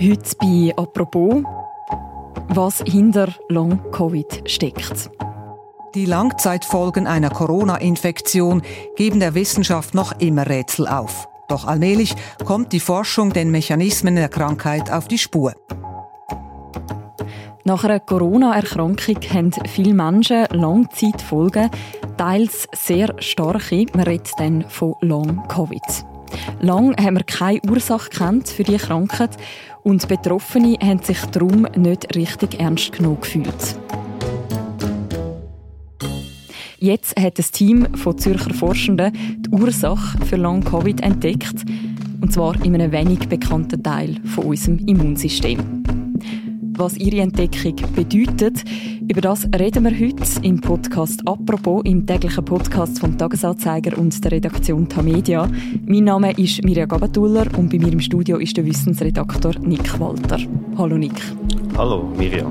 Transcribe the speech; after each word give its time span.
Heute 0.00 0.36
bei 0.38 0.72
«Apropos», 0.76 1.42
was 2.50 2.84
hinter 2.86 3.34
Long-Covid 3.48 4.48
steckt. 4.48 5.10
Die 5.96 6.04
Langzeitfolgen 6.04 7.08
einer 7.08 7.30
Corona-Infektion 7.30 8.62
geben 8.94 9.18
der 9.18 9.34
Wissenschaft 9.34 9.94
noch 9.94 10.12
immer 10.20 10.48
Rätsel 10.48 10.86
auf. 10.86 11.28
Doch 11.48 11.66
allmählich 11.66 12.14
kommt 12.44 12.72
die 12.72 12.78
Forschung 12.78 13.32
den 13.32 13.50
Mechanismen 13.50 14.14
der 14.14 14.28
Krankheit 14.28 14.88
auf 14.88 15.08
die 15.08 15.18
Spur. 15.18 15.54
Nach 17.64 17.82
einer 17.82 17.98
Corona-Erkrankung 17.98 19.16
haben 19.34 19.50
viele 19.66 19.94
Menschen 19.94 20.46
Langzeitfolgen, 20.52 21.70
teils 22.16 22.68
sehr 22.72 23.16
starke. 23.18 23.86
Man 23.94 24.04
redet 24.04 24.30
dann 24.38 24.64
von 24.68 24.94
Long-Covid. 25.00 25.82
Lang 26.60 26.96
haben 26.96 27.16
wir 27.16 27.24
keine 27.24 27.60
Ursache 27.68 28.10
kennt 28.10 28.48
für 28.48 28.64
die 28.64 28.76
Krankheit 28.76 29.36
und 29.82 30.06
Betroffene 30.08 30.76
haben 30.82 31.02
sich 31.02 31.20
darum 31.32 31.66
nicht 31.76 32.14
richtig 32.16 32.60
ernst 32.60 32.92
genug 32.92 33.22
gefühlt. 33.22 33.78
Jetzt 36.78 37.18
hat 37.18 37.38
das 37.38 37.50
Team 37.50 37.88
von 37.96 38.16
Zürcher 38.18 38.54
Forschenden 38.54 39.12
die 39.38 39.50
Ursache 39.50 40.24
für 40.24 40.36
Long-Covid 40.36 41.00
entdeckt, 41.00 41.64
und 42.20 42.32
zwar 42.32 42.54
in 42.64 42.74
einem 42.74 42.92
wenig 42.92 43.28
bekannten 43.28 43.82
Teil 43.82 44.16
von 44.24 44.44
unserem 44.44 44.78
Immunsystem 44.86 45.82
was 46.78 46.96
ihre 46.96 47.20
Entdeckung 47.20 47.74
bedeutet. 47.94 48.62
Über 49.08 49.20
das 49.20 49.48
reden 49.58 49.84
wir 49.84 49.90
heute 49.90 50.22
im 50.42 50.60
Podcast 50.60 51.20
«Apropos», 51.26 51.82
im 51.84 52.06
täglichen 52.06 52.44
Podcast 52.44 53.00
vom 53.00 53.18
Tagesanzeiger 53.18 53.98
und 53.98 54.24
der 54.24 54.32
Redaktion 54.32 54.88
Tamedia. 54.88 55.50
Mein 55.86 56.04
Name 56.04 56.32
ist 56.38 56.62
Mirja 56.62 56.86
Gabatuller 56.86 57.46
und 57.56 57.70
bei 57.70 57.78
mir 57.78 57.92
im 57.92 58.00
Studio 58.00 58.38
ist 58.38 58.56
der 58.56 58.64
Wissensredaktor 58.64 59.54
Nick 59.60 59.98
Walter. 59.98 60.38
Hallo 60.76 60.96
Nick. 60.96 61.20
Hallo 61.76 62.12
Mirja. 62.16 62.50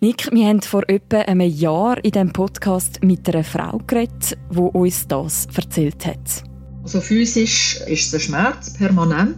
Nick, 0.00 0.32
wir 0.32 0.46
haben 0.46 0.62
vor 0.62 0.88
etwa 0.88 1.18
einem 1.18 1.50
Jahr 1.50 2.02
in 2.02 2.12
diesem 2.12 2.32
Podcast 2.32 3.04
mit 3.04 3.28
einer 3.28 3.44
Frau 3.44 3.78
geredet, 3.86 4.38
die 4.50 4.58
uns 4.58 5.06
das 5.06 5.46
erzählt 5.54 6.06
hat. 6.06 6.49
Also 6.92 7.02
physisch 7.02 7.80
ist 7.86 8.12
ein 8.12 8.18
Schmerz, 8.18 8.70
permanent, 8.70 9.36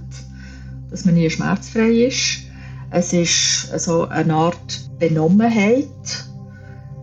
dass 0.90 1.04
man 1.04 1.12
nie 1.16 1.28
schmerzfrei 1.28 2.06
ist. 2.06 2.44
Es 2.88 3.12
ist 3.12 3.78
so 3.78 4.08
eine 4.08 4.32
Art 4.32 4.88
Benommenheit, 4.98 5.86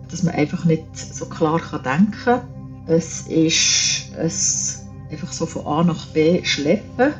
dass 0.09 0.23
man 0.23 0.33
einfach 0.33 0.65
nicht 0.65 0.83
so 0.97 1.27
klar 1.27 1.61
denken 1.85 2.15
kann. 2.25 2.41
Es 2.87 3.27
ist 3.27 4.09
ein 4.17 5.11
einfach 5.11 5.31
so 5.31 5.45
von 5.45 5.67
A 5.67 5.83
nach 5.83 6.07
B 6.07 6.43
schleppen. 6.43 7.13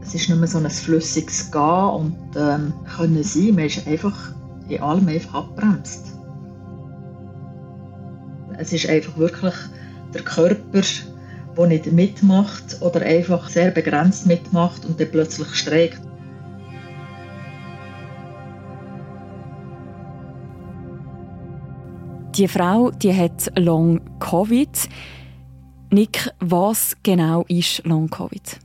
Es 0.00 0.14
ist 0.14 0.30
nicht 0.30 0.38
mehr 0.38 0.48
so 0.48 0.56
ein 0.56 0.70
flüssiges 0.70 1.50
Gehen 1.50 1.60
und 1.60 2.16
ähm, 2.38 2.72
können 2.96 3.22
sein. 3.22 3.54
Man 3.54 3.66
ist 3.66 3.86
einfach 3.86 4.34
in 4.70 4.80
allem 4.80 5.08
einfach 5.08 5.34
abbremst. 5.34 6.06
Es 8.56 8.72
ist 8.72 8.88
einfach 8.88 9.14
wirklich 9.18 9.54
der 10.14 10.22
Körper, 10.22 10.80
der 11.56 11.66
nicht 11.66 11.92
mitmacht 11.92 12.80
oder 12.80 13.02
einfach 13.02 13.48
sehr 13.48 13.70
begrenzt 13.70 14.26
mitmacht 14.26 14.84
und 14.84 15.00
dann 15.00 15.10
plötzlich 15.10 15.54
streikt. 15.54 16.00
Die 22.36 22.48
Frau, 22.48 22.90
die 22.90 23.14
hat 23.14 23.52
Long 23.56 24.00
Covid. 24.18 24.88
Nick, 25.90 26.28
was 26.40 26.96
genau 27.04 27.44
ist 27.46 27.84
Long 27.84 28.10
Covid? 28.10 28.58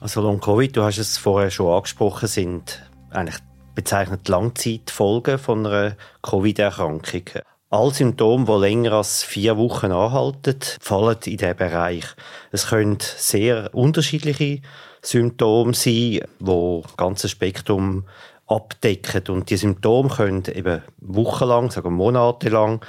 Also 0.00 0.22
Long 0.22 0.40
Covid, 0.40 0.74
du 0.74 0.82
hast 0.82 0.96
es 0.96 1.18
vorher 1.18 1.50
schon 1.50 1.70
angesprochen, 1.70 2.28
sind 2.28 2.82
eigentlich 3.10 3.36
bezeichnet 3.74 4.28
Langzeitfolgen 4.28 5.38
von 5.38 5.66
einer 5.66 5.96
Covid-Erkrankung. 6.22 7.22
Alle 7.70 7.92
Symptome, 7.92 8.46
die 8.46 8.52
länger 8.52 8.92
als 8.92 9.22
vier 9.22 9.58
Wochen 9.58 9.92
anhalten, 9.92 10.58
fallen 10.80 11.18
in 11.26 11.36
diesen 11.36 11.56
Bereich. 11.56 12.04
Es 12.50 12.68
können 12.68 12.96
sehr 13.00 13.74
unterschiedliche 13.74 14.62
Symptome 15.02 15.74
sein, 15.74 15.92
die 15.92 16.22
das 16.40 16.96
ganze 16.96 17.28
Spektrum 17.28 18.04
abdecken. 18.46 19.22
Und 19.28 19.50
die 19.50 19.58
Symptome 19.58 20.08
können 20.08 20.44
eben 20.46 20.82
wochenlang, 20.98 21.70
sagen 21.70 21.92
monatelang, 21.92 22.80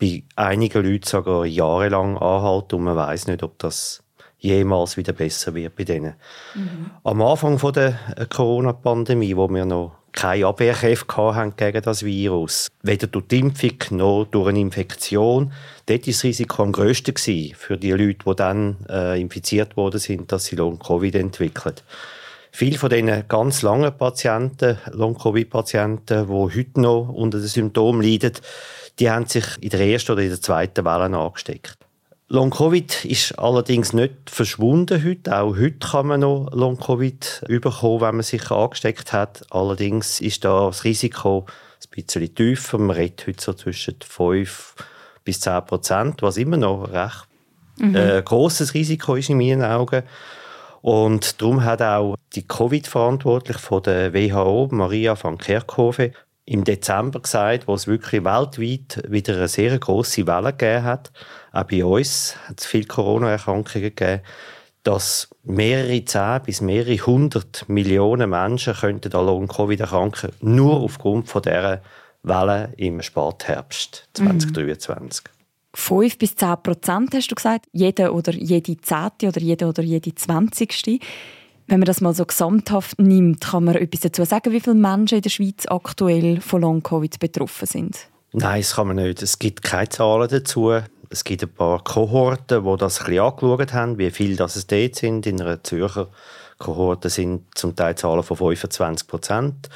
bei 0.00 0.24
einigen 0.34 0.84
Leuten 0.84 1.06
sogar 1.06 1.44
jahrelang 1.44 2.16
anhalten 2.18 2.76
und 2.76 2.84
man 2.84 2.96
weiß 2.96 3.26
nicht, 3.28 3.42
ob 3.42 3.58
das 3.58 4.02
jemals 4.38 4.96
wieder 4.96 5.12
besser 5.12 5.54
wird 5.54 5.76
bei 5.76 5.84
denen. 5.84 6.14
Mhm. 6.54 6.90
Am 7.04 7.22
Anfang 7.22 7.58
der 7.72 7.98
Corona-Pandemie, 8.28 9.36
wo 9.36 9.48
wir 9.48 9.64
noch 9.64 9.92
keine 10.16 10.46
Abwehrkräfte 10.46 11.16
haben 11.16 11.54
gegen 11.56 11.82
das 11.82 12.02
Virus. 12.02 12.68
Weder 12.82 13.06
durch 13.06 13.28
die 13.28 13.38
Impfung 13.38 13.76
noch 13.90 14.24
durch 14.24 14.48
eine 14.48 14.60
Infektion. 14.60 15.52
Dort 15.84 16.06
war 16.06 16.12
das 16.12 16.24
Risiko 16.24 16.62
am 16.64 16.72
grössten 16.72 17.14
für 17.54 17.76
die 17.76 17.92
Leute, 17.92 18.24
die 18.26 18.36
dann 18.36 18.76
äh, 18.88 19.20
infiziert 19.20 19.76
worden 19.76 20.00
sind, 20.00 20.32
dass 20.32 20.46
sie 20.46 20.56
Long-Covid 20.56 21.14
entwickeln. 21.14 21.76
Viele 22.50 22.78
von 22.78 22.88
diesen 22.88 23.28
ganz 23.28 23.60
langen 23.60 23.96
Patienten, 23.96 24.78
Long-Covid-Patienten, 24.90 26.26
die 26.26 26.32
heute 26.32 26.80
noch 26.80 27.10
unter 27.10 27.38
den 27.38 27.46
Symptomen 27.46 28.00
leiden, 28.00 28.32
die 28.98 29.10
haben 29.10 29.26
sich 29.26 29.44
in 29.60 29.68
der 29.68 29.80
ersten 29.80 30.12
oder 30.12 30.22
in 30.22 30.30
der 30.30 30.40
zweiten 30.40 30.84
Welle 30.84 31.16
angesteckt. 31.16 31.85
Long-Covid 32.28 33.04
ist 33.04 33.38
allerdings 33.38 33.92
nicht 33.92 34.14
verschwunden 34.26 35.04
heute. 35.04 35.38
Auch 35.38 35.56
heute 35.56 35.78
kann 35.78 36.08
man 36.08 36.20
noch 36.20 36.48
Long-Covid 36.52 37.44
bekommen, 37.46 38.00
wenn 38.00 38.16
man 38.16 38.22
sich 38.22 38.50
angesteckt 38.50 39.12
hat. 39.12 39.44
Allerdings 39.50 40.20
ist 40.20 40.44
da 40.44 40.66
das 40.66 40.82
Risiko 40.82 41.46
ein 41.46 41.90
bisschen 41.90 42.34
tiefer. 42.34 42.78
Man 42.78 42.96
redet 42.96 43.28
heute 43.28 43.42
so 43.42 43.52
zwischen 43.52 43.96
5 44.00 44.74
bis 45.24 45.40
10 45.40 45.66
Prozent, 45.66 46.22
was 46.22 46.36
immer 46.36 46.56
noch 46.56 46.90
recht 46.90 47.28
mhm. 47.78 47.94
äh, 47.94 48.22
grosses 48.22 48.74
Risiko 48.74 49.14
ist 49.14 49.30
in 49.30 49.38
meinen 49.38 49.62
Augen. 49.62 50.02
Und 50.82 51.40
darum 51.40 51.64
hat 51.64 51.80
auch 51.82 52.16
die 52.34 52.46
Covid-Verantwortliche 52.46 53.58
von 53.58 53.82
der 53.82 54.12
WHO, 54.12 54.68
Maria 54.72 55.16
van 55.20 55.38
Kerkhove, 55.38 56.12
im 56.46 56.64
Dezember 56.64 57.20
gesagt, 57.20 57.66
wo 57.66 57.74
es 57.74 57.88
wirklich 57.88 58.24
weltweit 58.24 59.02
wieder 59.08 59.34
eine 59.34 59.48
sehr 59.48 59.76
große 59.78 60.26
Welle 60.26 60.52
gegeben 60.52 60.84
hat. 60.84 61.12
Auch 61.52 61.64
bei 61.64 61.84
uns 61.84 62.36
hat 62.48 62.60
es 62.60 62.66
viele 62.66 62.86
Corona-Erkrankungen 62.86 63.94
gegeben, 63.94 64.22
dass 64.84 65.28
mehrere 65.42 66.04
zehn 66.04 66.40
bis 66.44 66.60
mehrere 66.60 66.96
hundert 66.98 67.68
Millionen 67.68 68.30
Menschen 68.30 68.74
könnten 68.74 69.12
an 69.12 69.26
Long-Covid 69.26 69.80
erkranken, 69.80 70.30
nur 70.40 70.76
aufgrund 70.76 71.28
von 71.28 71.42
dieser 71.42 71.82
Welle 72.22 72.72
im 72.76 73.02
Spätherbst 73.02 74.08
2023. 74.14 75.24
Mhm. 75.24 75.30
5 75.74 76.18
bis 76.18 76.36
10 76.36 76.62
Prozent 76.62 77.14
hast 77.14 77.30
du 77.30 77.34
gesagt, 77.34 77.66
jede 77.72 78.12
oder 78.12 78.32
jede 78.32 78.80
zehnte 78.80 79.28
oder 79.28 79.40
jede 79.40 79.66
oder 79.66 79.82
jede 79.82 80.14
zwanzigste. 80.14 80.98
Wenn 81.68 81.80
man 81.80 81.86
das 81.86 82.00
mal 82.00 82.14
so 82.14 82.24
gesamthaft 82.24 83.00
nimmt, 83.00 83.40
kann 83.40 83.64
man 83.64 83.74
etwas 83.74 84.00
dazu 84.00 84.24
sagen, 84.24 84.52
wie 84.52 84.60
viele 84.60 84.76
Menschen 84.76 85.16
in 85.16 85.22
der 85.22 85.30
Schweiz 85.30 85.66
aktuell 85.66 86.40
von 86.40 86.60
Long-Covid 86.60 87.18
betroffen 87.18 87.66
sind? 87.66 87.96
Nein, 88.32 88.60
das 88.60 88.74
kann 88.76 88.86
man 88.86 88.96
nicht. 88.96 89.22
Es 89.22 89.38
gibt 89.38 89.62
keine 89.62 89.88
Zahlen 89.88 90.28
dazu. 90.28 90.72
Es 91.10 91.24
gibt 91.24 91.42
ein 91.42 91.48
paar 91.48 91.82
Kohorten, 91.82 92.64
die 92.64 92.76
das 92.76 93.00
ein 93.00 93.06
bisschen 93.06 93.22
angeschaut 93.22 93.72
haben, 93.72 93.98
wie 93.98 94.10
viele 94.10 94.36
das 94.36 94.56
es 94.56 94.66
dort 94.66 94.94
sind. 94.94 95.26
In 95.26 95.40
einer 95.40 95.62
Zürcher 95.62 96.08
Kohorte 96.58 97.10
sind 97.10 97.42
zum 97.54 97.74
Teil 97.74 97.96
Zahlen 97.96 98.22
von 98.22 98.36
25 98.36 99.08
Prozent 99.08 99.68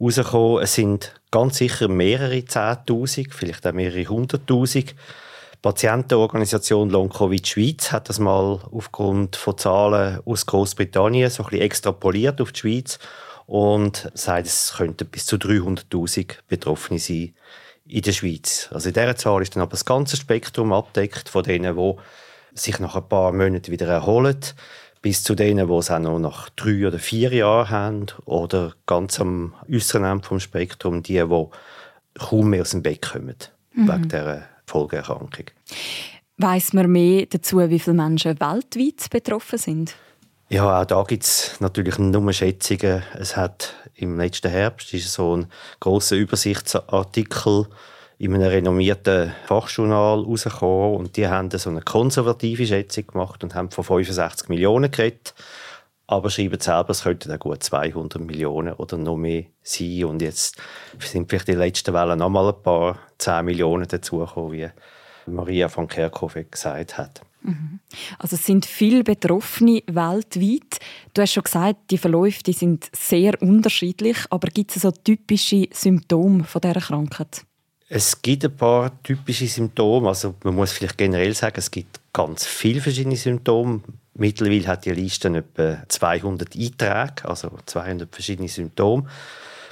rausgekommen. 0.00 0.62
Es 0.62 0.74
sind 0.74 1.14
ganz 1.30 1.56
sicher 1.56 1.88
mehrere 1.88 2.44
Zehntausend, 2.44 3.34
vielleicht 3.34 3.66
auch 3.66 3.72
mehrere 3.72 4.06
Hunderttausend 4.06 4.94
Patientenorganisation 5.62 6.88
Long 6.88 7.10
Covid 7.10 7.46
Schweiz 7.46 7.92
hat 7.92 8.08
das 8.08 8.18
mal 8.18 8.60
aufgrund 8.72 9.36
von 9.36 9.58
Zahlen 9.58 10.20
aus 10.24 10.46
Großbritannien 10.46 11.28
so 11.28 11.42
ein 11.42 11.50
bisschen 11.50 11.64
extrapoliert 11.64 12.40
auf 12.40 12.52
die 12.52 12.60
Schweiz 12.60 12.98
und 13.46 14.10
sagt, 14.14 14.46
es 14.46 14.74
könnten 14.76 15.06
bis 15.08 15.26
zu 15.26 15.36
300.000 15.36 16.36
Betroffene 16.48 16.98
sein 16.98 17.34
in 17.86 18.02
der 18.02 18.12
Schweiz. 18.12 18.70
Also 18.72 18.88
in 18.88 18.94
dieser 18.94 19.16
Zahl 19.16 19.42
ist 19.42 19.54
dann 19.54 19.62
aber 19.62 19.72
das 19.72 19.84
ganze 19.84 20.16
Spektrum 20.16 20.72
abdeckt 20.72 21.28
von 21.28 21.42
denen, 21.42 21.76
die 21.76 21.94
sich 22.54 22.78
nach 22.78 22.96
ein 22.96 23.08
paar 23.08 23.32
Monaten 23.32 23.70
wieder 23.70 23.88
erholen, 23.88 24.40
bis 25.02 25.22
zu 25.22 25.34
denen, 25.34 25.68
die 25.68 25.74
es 25.74 25.90
auch 25.90 25.98
noch 25.98 26.18
nach 26.18 26.48
drei 26.50 26.86
oder 26.86 26.98
vier 26.98 27.32
Jahren 27.34 27.70
haben 27.70 28.06
oder 28.24 28.74
ganz 28.86 29.20
am 29.20 29.54
äußeren 29.70 30.04
Ende 30.04 30.26
vom 30.26 30.40
Spektrum 30.40 31.02
die, 31.02 31.14
die 31.14 31.46
kaum 32.18 32.50
mehr 32.50 32.62
aus 32.62 32.70
dem 32.70 32.82
Bett 32.82 33.02
kommen 33.02 33.36
mhm. 33.74 33.88
wegen 33.88 34.08
dieser 34.08 34.46
Folgeerkrankung. 34.70 35.46
Weiß 36.38 36.72
man 36.72 36.90
mehr 36.90 37.26
dazu, 37.26 37.58
wie 37.58 37.78
viele 37.78 37.96
Menschen 37.96 38.40
weltweit 38.40 39.10
betroffen 39.10 39.58
sind? 39.58 39.94
Ja, 40.48 40.80
auch 40.80 40.84
da 40.84 41.02
gibt 41.04 41.24
es 41.24 41.60
natürlich 41.60 41.98
nur 41.98 42.32
Schätzungen. 42.32 43.02
Es 43.18 43.36
hat 43.36 43.74
im 43.94 44.18
letzten 44.18 44.50
Herbst 44.50 44.92
ist 44.94 45.12
so 45.12 45.36
ein 45.36 45.46
großer 45.78 46.16
Übersichtsartikel 46.16 47.66
in 48.18 48.34
einem 48.34 48.48
renommierten 48.48 49.32
Fachjournal 49.46 50.20
rausgekommen 50.20 50.96
und 50.96 51.16
die 51.16 51.28
haben 51.28 51.50
so 51.50 51.70
eine 51.70 51.82
konservative 51.82 52.66
Schätzung 52.66 53.06
gemacht 53.06 53.44
und 53.44 53.54
haben 53.54 53.70
von 53.70 53.84
65 53.84 54.48
Millionen 54.48 54.90
geredet 54.90 55.34
aber 56.10 56.28
schreiben 56.28 56.58
selber, 56.58 56.90
es 56.90 57.04
könnten 57.04 57.28
dann 57.28 57.38
gut 57.38 57.62
200 57.62 58.20
Millionen 58.20 58.74
oder 58.74 58.96
noch 58.96 59.16
mehr 59.16 59.44
sein. 59.62 60.04
Und 60.06 60.20
jetzt 60.20 60.56
sind 60.98 61.30
vielleicht 61.30 61.46
die 61.46 61.52
letzten 61.52 61.94
Wellen 61.94 62.18
noch 62.18 62.28
mal 62.28 62.48
ein 62.48 62.62
paar 62.62 62.98
10 63.18 63.44
Millionen 63.44 63.86
dazugekommen, 63.86 64.52
wie 64.52 64.68
Maria 65.26 65.68
von 65.68 65.86
Kerkhove 65.86 66.46
gesagt 66.50 66.98
hat. 66.98 67.20
Mhm. 67.42 67.78
Also 68.18 68.34
es 68.34 68.44
sind 68.44 68.66
viele 68.66 69.04
Betroffene 69.04 69.84
weltweit. 69.86 70.80
Du 71.14 71.22
hast 71.22 71.32
schon 71.32 71.44
gesagt, 71.44 71.76
die 71.92 71.98
Verläufe 71.98 72.42
die 72.42 72.54
sind 72.54 72.90
sehr 72.92 73.40
unterschiedlich, 73.40 74.18
aber 74.30 74.48
gibt 74.48 74.74
es 74.74 74.82
so 74.82 74.90
typische 74.90 75.68
Symptome 75.72 76.42
von 76.42 76.60
dieser 76.60 76.80
Krankheit? 76.80 77.44
Es 77.88 78.20
gibt 78.20 78.44
ein 78.44 78.56
paar 78.56 79.00
typische 79.04 79.46
Symptome. 79.46 80.08
Also 80.08 80.34
man 80.42 80.56
muss 80.56 80.72
vielleicht 80.72 80.98
generell 80.98 81.34
sagen, 81.34 81.56
es 81.58 81.70
gibt 81.70 82.00
ganz 82.12 82.46
viele 82.46 82.80
verschiedene 82.80 83.16
Symptome. 83.16 83.80
Mittlerweile 84.20 84.66
hat 84.66 84.84
die 84.84 84.90
Liste 84.90 85.28
etwa 85.28 85.78
200 85.88 86.54
Einträge, 86.54 87.24
also 87.24 87.50
200 87.64 88.14
verschiedene 88.14 88.50
Symptome. 88.50 89.06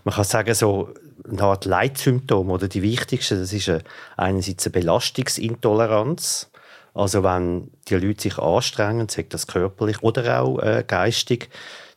Man 0.05 0.15
kann 0.15 0.25
sagen, 0.25 0.55
so 0.55 0.95
eine 1.29 1.43
Art 1.43 1.67
Leitsymptom 1.67 2.51
oder 2.51 2.67
die 2.67 2.81
wichtigsten, 2.81 3.39
das 3.39 3.53
ist 3.53 3.71
einerseits 4.17 4.65
eine 4.65 4.73
Belastungsintoleranz. 4.73 6.51
Also 6.95 7.23
wenn 7.23 7.71
die 7.89 7.97
Leute 7.97 8.23
sich 8.23 8.39
anstrengen, 8.39 9.11
sei 9.11 9.27
das 9.29 9.49
körperlich 9.49 10.03
oder 10.03 10.41
auch 10.41 10.61
äh, 10.61 10.83
geistig, 10.87 11.51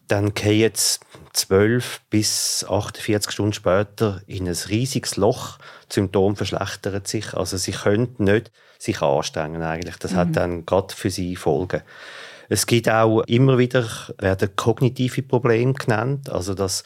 dann 0.09 0.33
gehen 0.33 0.59
jetzt 0.59 1.06
12 1.31 2.01
bis 2.09 2.65
48 2.68 3.31
Stunden 3.31 3.54
später 3.54 4.21
in 4.27 4.45
ein 4.45 4.57
riesiges 4.68 5.15
Loch. 5.15 5.57
Die 5.89 5.94
Symptome 5.94 6.36
verschlechtern 6.36 7.06
sich. 7.06 7.33
Also 7.33 7.56
sie 7.56 7.71
können 7.71 8.13
nicht 8.18 8.51
sich 8.77 9.01
anstrengen 9.01 9.62
eigentlich. 9.63 9.95
Das 9.95 10.12
mhm. 10.12 10.15
hat 10.18 10.36
dann 10.36 10.65
gerade 10.65 10.94
für 10.94 11.09
sie 11.09 11.38
Folgen. 11.38 11.81
Es 12.51 12.65
gibt 12.65 12.89
auch 12.89 13.21
immer 13.27 13.57
wieder, 13.57 13.88
werden 14.18 14.53
kognitive 14.57 15.21
Probleme 15.21 15.71
genannt, 15.71 16.30
also 16.30 16.53
dass 16.53 16.83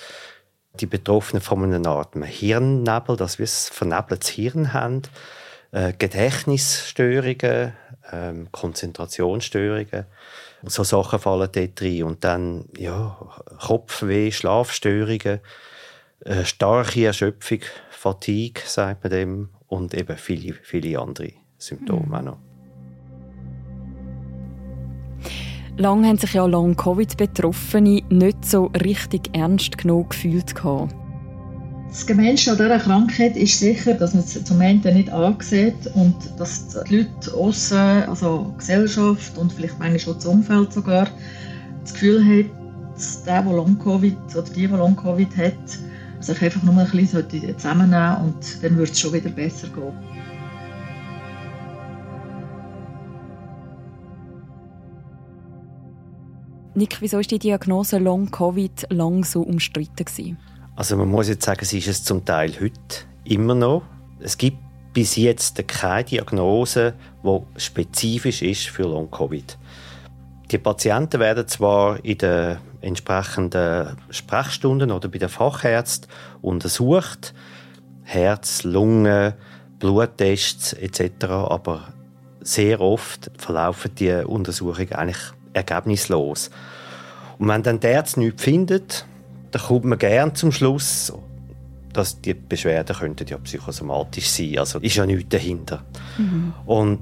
die 0.80 0.86
Betroffenen 0.86 1.42
von 1.42 1.74
einer 1.74 1.90
Art 1.90 2.14
Hirnnebel, 2.14 3.18
dass 3.18 3.40
wir 3.40 3.48
ein 3.48 3.72
vernebeltes 3.72 4.30
Hirn 4.30 4.74
haben, 4.74 5.02
äh, 5.72 5.92
Gedächtnisstörungen, 5.98 7.74
äh, 8.12 8.34
Konzentrationsstörungen, 8.52 10.06
so 10.66 10.84
Sachen 10.84 11.18
fallen 11.18 11.50
dort 11.52 11.82
rein. 11.82 12.04
Und 12.04 12.24
dann 12.24 12.66
ja, 12.78 13.18
Kopfweh, 13.60 14.32
Schlafstörungen, 14.32 15.40
äh, 16.20 16.46
starke 16.46 17.08
Erschöpfung, 17.08 17.62
Fatigue, 17.90 18.62
sagt 18.68 19.04
man 19.04 19.12
dem, 19.12 19.50
und 19.66 19.96
eben 19.96 20.16
viele, 20.16 20.54
viele 20.62 21.00
andere 21.00 21.32
Symptome 21.58 22.06
mhm. 22.06 22.14
auch 22.14 22.22
noch. 22.22 22.55
Lange 25.78 26.08
haben 26.08 26.18
sich 26.18 26.34
ja 26.34 26.46
Long-Covid-Betroffene 26.46 28.02
nicht 28.10 28.46
so 28.46 28.72
richtig 28.82 29.30
ernst 29.34 29.78
genug 29.78 30.12
gefühlt. 30.12 30.54
Das 30.56 32.06
Gemeinste 32.06 32.52
an 32.52 32.58
dieser 32.58 32.80
Krankheit 32.80 33.36
ist 33.36 33.60
sicher, 33.60 33.94
dass 33.94 34.14
man 34.14 34.24
es 34.24 34.42
zum 34.42 34.62
einen 34.62 34.80
nicht 34.82 35.10
ansieht 35.10 35.76
und 35.94 36.16
dass 36.38 36.70
die 36.90 36.98
Leute 36.98 37.34
außen, 37.34 37.78
also 38.08 38.54
die 38.54 38.58
Gesellschaft 38.58 39.38
und 39.38 39.52
vielleicht 39.52 39.78
manchmal 39.78 40.16
auch 40.16 40.18
das 40.18 40.26
Umfeld 40.26 40.72
sogar, 40.72 41.08
das 41.82 41.94
Gefühl 41.94 42.24
hat, 42.24 42.52
dass 42.94 43.24
der, 43.24 43.44
der 43.44 43.52
Long-Covid 43.52 44.18
oder 44.34 44.44
die, 44.44 44.54
die 44.54 44.66
Long-Covid 44.68 45.38
hat, 45.38 45.80
sich 46.22 46.42
einfach 46.42 46.64
nur 46.64 46.78
ein 46.78 46.90
bisschen 46.90 47.58
zusammennehmen 47.58 48.18
und 48.24 48.64
dann 48.64 48.78
wird 48.78 48.92
es 48.92 49.00
schon 49.00 49.12
wieder 49.12 49.30
besser 49.30 49.68
gehen. 49.68 49.94
Nick, 56.78 56.98
wieso 57.00 57.20
ist 57.20 57.32
die 57.32 57.40
Diagnose 57.40 58.00
Long 58.00 58.30
Covid 58.32 58.88
lang 58.90 59.24
so 59.24 59.42
umstritten 59.42 60.04
gewesen? 60.04 60.38
Also 60.76 60.98
man 60.98 61.08
muss 61.08 61.30
jetzt 61.30 61.46
sagen, 61.46 61.64
sie 61.64 61.78
ist 61.78 61.88
es 61.88 62.04
zum 62.04 62.26
Teil 62.26 62.52
heute 62.60 63.06
immer 63.24 63.56
noch. 63.56 63.84
Es 64.20 64.38
gibt 64.38 64.58
bis 64.92 65.16
jetzt 65.16 65.66
keine 65.70 66.04
Diagnose, 66.04 66.94
die 67.24 67.40
spezifisch 67.62 68.42
ist 68.42 68.68
für 68.68 68.84
Long 68.84 69.10
Covid. 69.10 69.58
Die 70.52 70.58
Patienten 70.58 71.22
werden 71.22 71.48
zwar 71.48 72.04
in 72.04 72.18
den 72.18 72.58
entsprechenden 72.82 73.96
Sprechstunden 74.10 74.92
oder 74.92 75.08
bei 75.08 75.18
den 75.18 75.30
Fachärzten 75.30 76.10
untersucht, 76.42 77.34
Herz, 78.04 78.64
Lunge, 78.64 79.36
Bluttests 79.80 80.74
etc., 80.74 81.26
aber 81.26 81.94
sehr 82.42 82.82
oft 82.82 83.32
verlaufen 83.38 83.96
die 83.96 84.12
Untersuchungen 84.12 84.92
eigentlich 84.92 85.34
ergebnislos. 85.56 86.50
Und 87.40 87.48
wenn 87.48 87.64
dann 87.64 87.80
der 87.80 87.98
Arzt 87.98 88.18
nichts 88.18 88.44
findet, 88.44 89.06
dann 89.52 89.62
kommt 89.62 89.86
man 89.86 89.98
gern 89.98 90.36
zum 90.36 90.52
Schluss, 90.52 91.14
dass 91.94 92.20
die 92.22 92.34
Beschwerden 92.34 92.96
könnten 92.96 93.28
ja 93.28 93.38
psychosomatisch 93.38 94.30
sein. 94.30 94.60
Also 94.60 94.80
ist 94.80 94.96
ja 94.96 95.06
nichts 95.06 95.30
dahinter. 95.30 95.84
Mhm. 96.18 96.54
Und 96.66 97.00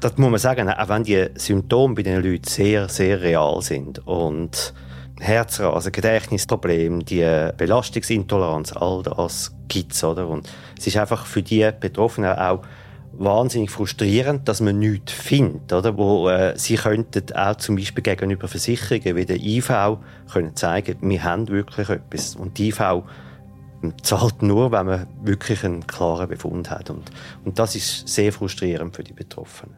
das 0.00 0.18
muss 0.18 0.30
man 0.30 0.40
sagen, 0.40 0.68
auch 0.68 0.88
wenn 0.88 1.04
die 1.04 1.26
Symptome 1.36 1.94
bei 1.94 2.02
den 2.02 2.22
Leuten 2.22 2.44
sehr, 2.44 2.88
sehr 2.88 3.20
real 3.22 3.62
sind 3.62 4.06
und 4.06 4.74
Herzrasen, 5.18 5.92
Gedächtnisprobleme, 5.92 7.02
die 7.02 7.50
Belastungsintoleranz, 7.56 8.72
all 8.72 9.02
das 9.02 9.54
gibt 9.68 9.92
es. 9.92 10.02
Und 10.02 10.48
es 10.78 10.86
ist 10.86 10.96
einfach 10.96 11.24
für 11.24 11.42
die 11.42 11.70
Betroffenen 11.80 12.36
auch 12.36 12.62
wahnsinnig 13.12 13.70
frustrierend, 13.70 14.48
dass 14.48 14.60
man 14.60 14.78
nichts 14.78 15.12
findet, 15.12 15.72
oder? 15.72 15.96
Wo 15.96 16.28
äh, 16.28 16.54
sie 16.56 16.76
könnten 16.76 17.32
auch 17.34 17.56
zum 17.56 17.76
Beispiel 17.76 18.02
gegenüber 18.02 18.48
Versicherungen 18.48 19.16
wie 19.16 19.24
der 19.24 19.36
IV 19.36 19.98
können 20.32 20.54
zeigen, 20.54 20.96
wir 21.00 21.24
haben 21.24 21.48
wirklich 21.48 21.88
etwas. 21.88 22.36
Und 22.36 22.58
die 22.58 22.68
IV 22.68 23.02
zahlt 24.02 24.42
nur, 24.42 24.72
wenn 24.72 24.86
man 24.86 25.06
wirklich 25.22 25.64
einen 25.64 25.86
klaren 25.86 26.28
Befund 26.28 26.70
hat. 26.70 26.90
Und, 26.90 27.10
und 27.44 27.58
das 27.58 27.76
ist 27.76 28.08
sehr 28.08 28.32
frustrierend 28.32 28.94
für 28.94 29.04
die 29.04 29.12
Betroffenen. 29.12 29.76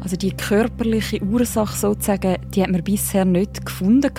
Also 0.00 0.16
die 0.16 0.32
körperliche 0.32 1.22
Ursache 1.22 1.76
sozusagen, 1.76 2.36
die 2.54 2.62
hat 2.62 2.70
man 2.70 2.82
bisher 2.82 3.24
nicht 3.24 3.66
gefunden. 3.66 4.12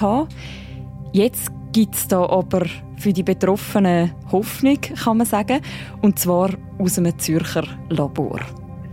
Jetzt 1.14 1.52
gibt 1.72 1.96
es 1.96 2.08
da 2.08 2.26
aber 2.26 2.66
für 3.00 3.14
die 3.14 3.24
Betroffenen 3.24 4.12
Hoffnung, 4.32 4.80
kann 5.04 5.18
man 5.18 5.26
sagen, 5.26 5.62
und 6.02 6.20
zwar 6.20 6.50
aus 6.78 6.98
einem 6.98 7.18
Zürcher 7.18 7.64
Labor. 7.90 8.40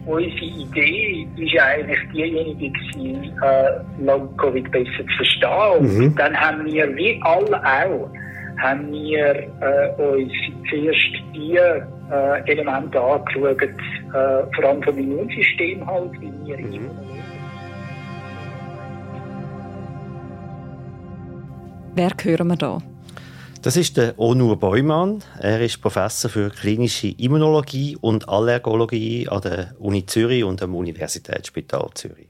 Unsere 0.07 0.45
Idee 0.45 1.27
war 1.37 1.67
eigentlich 1.67 1.99
diejenige, 2.15 2.67
äh, 2.67 4.05
Long-Covid 4.05 4.71
besser 4.71 5.05
zu 5.09 5.17
verstehen. 5.17 5.81
Mhm. 5.81 6.15
dann 6.15 6.37
haben 6.37 6.65
wir, 6.65 6.97
wie 6.97 7.21
alle 7.23 7.61
auch, 7.61 8.09
haben 8.59 8.93
wir 8.93 9.35
äh, 9.35 10.03
uns 10.03 10.33
zuerst 10.71 11.13
die 11.35 11.57
äh, 11.57 12.51
Elemente 12.51 13.01
angeschaut, 13.01 13.61
äh, 13.61 13.69
vor 14.55 14.65
allem 14.65 14.83
vom 14.83 14.97
Immunsystem 14.97 15.85
halt, 15.85 16.13
wie 16.21 16.33
wir 16.45 16.59
mhm. 16.59 16.91
Wer 21.97 22.11
hören 22.23 22.49
wir 22.49 22.57
da? 22.57 22.79
Das 23.67 23.77
ist 23.77 23.97
der 23.97 24.17
Onur 24.17 24.61
Beumann. 24.61 25.25
Er 25.41 25.61
ist 25.61 25.83
Professor 25.83 26.31
für 26.31 26.51
klinische 26.51 27.09
Immunologie 27.09 27.97
und 28.01 28.29
Allergologie 28.29 29.29
an 29.29 29.41
der 29.41 29.75
Uni 29.81 30.07
Zürich 30.07 30.45
und 30.45 30.63
am 30.63 30.77
Universitätsspital 30.77 31.91
Zürich. 31.95 32.29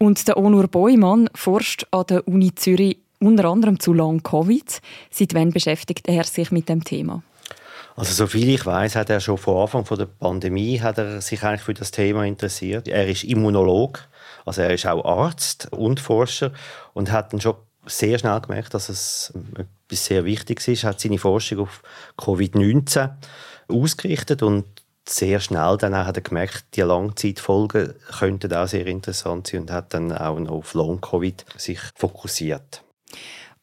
Und 0.00 0.26
der 0.26 0.36
Onur 0.36 0.66
Beumann 0.66 1.30
forscht 1.36 1.86
an 1.92 2.06
der 2.08 2.26
Uni 2.26 2.52
Zürich 2.56 2.98
unter 3.20 3.44
anderem 3.44 3.78
zu 3.78 3.92
Long 3.92 4.24
Covid. 4.24 4.80
Seit 5.08 5.34
wann 5.34 5.52
beschäftigt 5.52 6.08
er 6.08 6.24
sich 6.24 6.50
mit 6.50 6.68
dem 6.68 6.82
Thema? 6.82 7.22
Also 7.94 8.12
soviel 8.12 8.48
ich 8.48 8.66
weiß, 8.66 8.96
hat 8.96 9.08
er 9.08 9.20
schon 9.20 9.38
vor 9.38 9.62
Anfang 9.62 9.84
der 9.96 10.06
Pandemie 10.06 10.80
hat 10.80 10.98
er 10.98 11.20
sich 11.20 11.44
eigentlich 11.44 11.60
für 11.60 11.74
das 11.74 11.92
Thema 11.92 12.24
interessiert. 12.24 12.88
Er 12.88 13.06
ist 13.06 13.22
Immunolog, 13.22 14.08
also 14.44 14.62
er 14.62 14.74
ist 14.74 14.86
auch 14.86 15.04
Arzt 15.04 15.68
und 15.70 16.00
Forscher 16.00 16.50
und 16.92 17.12
hat 17.12 17.32
dann 17.32 17.40
schon 17.40 17.54
sehr 17.86 18.18
schnell 18.18 18.40
gemerkt, 18.40 18.74
dass 18.74 18.88
es 18.88 19.32
etwas 19.56 20.04
sehr 20.04 20.24
Wichtiges 20.24 20.68
ist. 20.68 20.84
Er 20.84 20.90
hat 20.90 21.00
seine 21.00 21.18
Forschung 21.18 21.60
auf 21.60 21.82
Covid-19 22.16 23.10
ausgerichtet 23.68 24.42
und 24.42 24.64
sehr 25.08 25.40
schnell 25.40 25.76
dann 25.78 25.96
hat 25.96 26.16
er 26.16 26.22
gemerkt, 26.22 26.64
die 26.74 26.82
Langzeitfolgen 26.82 27.94
könnten 28.18 28.52
auch 28.54 28.68
sehr 28.68 28.86
interessant 28.86 29.48
sein 29.48 29.62
und 29.62 29.70
hat 29.70 29.94
dann 29.94 30.12
auch 30.12 30.38
noch 30.38 30.52
auf 30.52 30.74
Long-Covid 30.74 31.44
sich 31.56 31.80
fokussiert. 31.96 32.84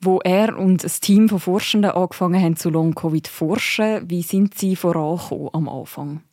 Wo 0.01 0.19
er 0.19 0.57
und 0.57 0.83
das 0.83 0.99
Team 0.99 1.29
von 1.29 1.39
Forschenden 1.39 1.91
angefangen 1.91 2.41
haben 2.41 2.55
zu 2.55 2.69
Long-Covid 2.69 3.27
zu 3.27 3.33
forschen, 3.33 4.09
wie 4.09 4.21
sind 4.21 4.57
sie 4.57 4.75
vorangekommen 4.75 5.49
am 5.53 5.69
Anfang? 5.69 6.23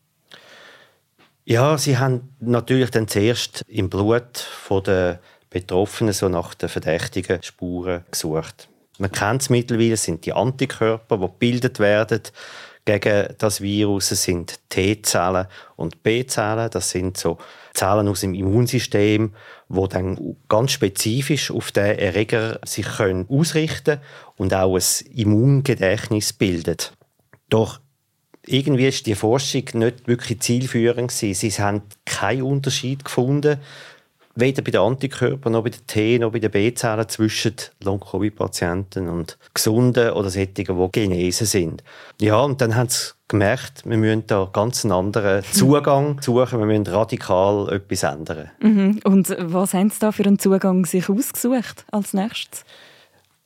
Ja, 1.44 1.78
sie 1.78 1.98
haben 1.98 2.34
natürlich 2.40 2.90
dann 2.90 3.06
zuerst 3.06 3.62
im 3.68 3.88
Blut 3.88 4.38
von 4.38 4.82
der 4.82 5.20
Betroffenen 5.60 6.12
so 6.12 6.28
nach 6.28 6.54
den 6.54 6.68
verdächtigen 6.68 7.42
Spuren 7.42 8.04
gesucht. 8.10 8.68
Man 8.98 9.12
kennt 9.12 9.42
es 9.42 9.50
mittlerweile, 9.50 9.96
sind 9.96 10.24
die 10.26 10.32
Antikörper, 10.32 11.16
die 11.18 11.26
gebildet 11.26 11.78
werden 11.78 12.22
gegen 12.86 13.34
das 13.38 13.60
Virus, 13.60 14.10
das 14.10 14.22
sind 14.22 14.60
T-Zellen 14.68 15.46
und 15.74 16.02
B-Zellen. 16.02 16.70
Das 16.70 16.90
sind 16.90 17.16
so 17.16 17.36
Zellen 17.74 18.08
aus 18.08 18.20
dem 18.20 18.32
Immunsystem, 18.32 19.34
wo 19.68 19.86
dann 19.86 20.36
ganz 20.48 20.72
spezifisch 20.72 21.50
auf 21.50 21.72
den 21.72 21.98
Erreger 21.98 22.60
sich 22.64 22.86
können 22.86 23.26
ausrichten 23.28 23.98
und 24.36 24.54
auch 24.54 24.76
ein 24.76 25.06
Immungedächtnis 25.14 26.32
bildet. 26.32 26.92
Doch 27.48 27.80
irgendwie 28.46 28.86
ist 28.86 29.06
die 29.06 29.16
Forschung 29.16 29.64
nicht 29.74 30.06
wirklich 30.06 30.40
zielführend. 30.40 31.10
Sie 31.10 31.34
haben 31.34 31.82
keinen 32.04 32.42
Unterschied 32.42 33.04
gefunden, 33.04 33.58
weder 34.36 34.62
bei 34.62 34.70
den 34.70 34.80
Antikörpern 34.80 35.52
noch 35.52 35.64
bei 35.64 35.70
den 35.70 35.86
T 35.86 36.18
noch 36.18 36.30
bei 36.30 36.38
den 36.38 36.50
B-Zellen 36.50 37.08
zwischen 37.08 37.56
Long-Covid-Patienten 37.82 39.08
und 39.08 39.38
Gesunden 39.52 40.10
oder 40.10 40.30
solchen, 40.30 40.54
die 40.54 40.64
genesen 40.64 41.46
sind. 41.46 41.82
Ja, 42.20 42.40
und 42.40 42.60
dann 42.60 42.76
haben 42.76 42.88
sie 42.88 43.12
gemerkt, 43.28 43.82
wir 43.84 43.96
müssen 43.96 44.26
da 44.26 44.48
ganz 44.52 44.84
einen 44.84 44.92
anderen 44.92 45.42
Zugang 45.52 46.20
suchen, 46.20 46.58
wir 46.60 46.66
müssen 46.66 46.86
radikal 46.86 47.72
etwas 47.72 48.02
ändern. 48.02 48.50
Mhm. 48.60 49.00
Und 49.04 49.36
was 49.38 49.74
haben 49.74 49.90
Sie 49.90 49.98
da 49.98 50.12
für 50.12 50.24
einen 50.24 50.38
Zugang 50.38 50.86
sich 50.86 51.08
ausgesucht 51.08 51.84
als 51.90 52.12
nächstes? 52.12 52.64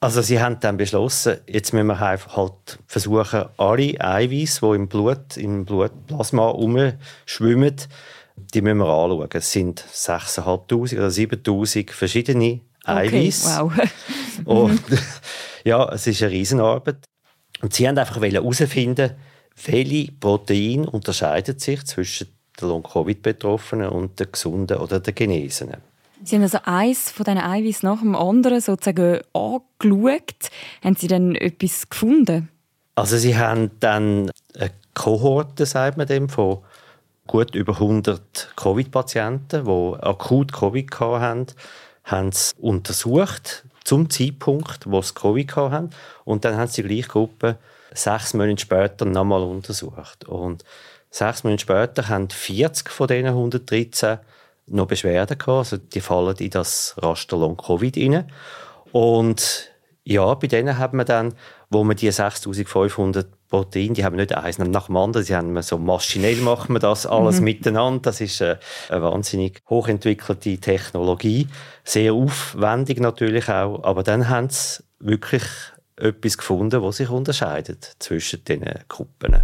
Also 0.02 0.22
sie 0.22 0.40
haben 0.40 0.58
dann 0.60 0.78
beschlossen, 0.78 1.36
jetzt 1.46 1.74
müssen 1.74 1.88
wir 1.88 2.00
halt 2.00 2.26
versuchen, 2.86 3.44
alle 3.58 4.00
Eiweiß, 4.00 4.60
die 4.60 4.74
im 4.74 4.88
Blut, 4.88 5.36
im 5.36 5.66
Blutplasma 5.66 6.48
rumschwimmen, 6.48 7.76
die 8.54 8.62
müssen 8.62 8.78
wir 8.78 8.86
anschauen. 8.86 9.28
Es 9.32 9.52
sind 9.52 9.80
6'500 9.80 10.96
oder 10.96 11.08
7'000 11.08 11.90
verschiedene 11.90 12.60
Eiweiß. 12.84 13.58
Okay, 13.58 13.88
wow. 14.44 14.64
Und 14.64 14.82
ja, 15.64 15.88
es 15.92 16.06
ist 16.06 16.22
eine 16.22 16.32
Riesenarbeit. 16.32 16.98
Und 17.60 17.74
sie 17.74 17.86
haben 17.86 17.98
einfach 17.98 18.20
herausfinden, 18.20 19.12
welche 19.66 20.12
Proteine 20.12 20.88
unterscheiden 20.88 21.58
sich 21.58 21.84
zwischen 21.84 22.28
den 22.60 22.68
Long-Covid-Betroffenen 22.68 23.88
und 23.88 24.18
den 24.18 24.32
Gesunden 24.32 24.78
oder 24.78 25.00
den 25.00 25.14
Genesenen. 25.14 25.82
Sie 26.22 26.36
haben 26.36 26.42
also 26.42 26.58
eins 26.64 27.10
von 27.10 27.24
diesen 27.24 27.40
Eiweiß 27.40 27.82
nach 27.82 28.00
dem 28.00 28.14
anderen 28.14 28.60
sozusagen 28.60 29.20
angeschaut. 29.32 30.50
Haben 30.82 30.96
Sie 30.96 31.06
dann 31.06 31.34
etwas 31.34 31.88
gefunden? 31.88 32.48
Also 32.94 33.16
Sie 33.16 33.36
haben 33.36 33.70
dann 33.80 34.30
eine 34.58 34.70
Kohorte, 34.94 35.64
sagt 35.64 35.96
man 35.96 36.06
dem, 36.06 36.28
von 36.28 36.58
gut 37.30 37.54
über 37.54 37.74
100 37.74 38.54
Covid-Patienten, 38.56 39.64
die 39.64 40.02
akut 40.02 40.52
Covid 40.52 40.90
hatten, 40.98 41.46
haben 42.02 42.32
sie 42.32 42.54
untersucht 42.58 43.64
zum 43.84 44.10
Zeitpunkt, 44.10 44.90
wo 44.90 45.00
sie 45.00 45.14
Covid 45.14 45.54
hatten. 45.54 45.90
Und 46.24 46.44
dann 46.44 46.56
haben 46.56 46.66
sie 46.66 46.82
die 46.82 46.88
gleiche 46.88 47.08
Gruppe 47.08 47.56
sechs 47.94 48.34
Monate 48.34 48.60
später 48.60 49.04
nochmal 49.04 49.42
untersucht. 49.42 50.24
Und 50.24 50.64
sechs 51.10 51.44
Monate 51.44 51.62
später 51.62 52.08
haben 52.08 52.28
40 52.28 52.90
von 52.90 53.06
diesen 53.06 53.26
113 53.26 54.18
noch 54.66 54.88
Beschwerden 54.88 55.38
gehabt. 55.38 55.58
Also 55.58 55.76
die 55.76 56.00
fallen 56.00 56.36
in 56.38 56.50
das 56.50 56.96
Raster 56.98 57.36
Long-Covid 57.36 57.96
rein. 57.96 58.32
Und 58.90 59.70
ja, 60.02 60.34
bei 60.34 60.48
denen 60.48 60.78
hat 60.78 60.94
man 60.94 61.06
dann, 61.06 61.34
wo 61.70 61.84
man 61.84 61.96
die 61.96 62.10
6500 62.10 63.48
Proteine, 63.48 63.94
die 63.94 64.04
haben 64.04 64.16
nicht 64.16 64.36
eins 64.36 64.58
nach 64.58 64.86
dem 64.86 64.96
anderen, 64.96 65.24
sie 65.24 65.36
haben 65.36 65.60
so 65.62 65.78
maschinell 65.78 66.36
machen 66.36 66.74
wir 66.74 66.80
das 66.80 67.06
alles 67.06 67.38
mhm. 67.38 67.44
miteinander. 67.44 68.02
Das 68.02 68.20
ist 68.20 68.42
eine, 68.42 68.58
eine 68.88 69.02
wahnsinnig 69.02 69.60
hochentwickelte 69.68 70.58
Technologie, 70.58 71.46
sehr 71.84 72.12
aufwendig 72.12 73.00
natürlich 73.00 73.48
auch, 73.48 73.84
aber 73.84 74.02
dann 74.02 74.28
haben 74.28 74.50
sie 74.50 74.82
wirklich 74.98 75.44
etwas 75.96 76.38
gefunden, 76.38 76.82
was 76.82 76.96
sich 76.96 77.08
unterscheidet 77.08 77.96
zwischen 78.00 78.44
diesen 78.44 78.64
Gruppen. 78.88 79.42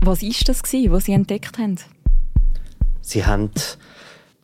Was 0.00 0.22
ist 0.22 0.48
das 0.48 0.62
was 0.62 1.04
Sie 1.04 1.12
entdeckt 1.12 1.58
haben? 1.58 1.76
Sie 3.00 3.26
haben 3.26 3.50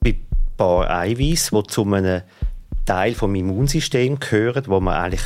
bei 0.01 0.11
ein 0.11 0.27
paar 0.57 0.91
Eiweiß, 0.91 1.51
die 1.51 1.63
zu 1.65 1.85
einem 1.85 2.23
Teil 2.85 3.13
des 3.13 3.23
Immunsystems 3.23 4.21
gehören, 4.21 4.65
wo 4.67 4.81
man 4.81 4.95
eigentlich 4.95 5.23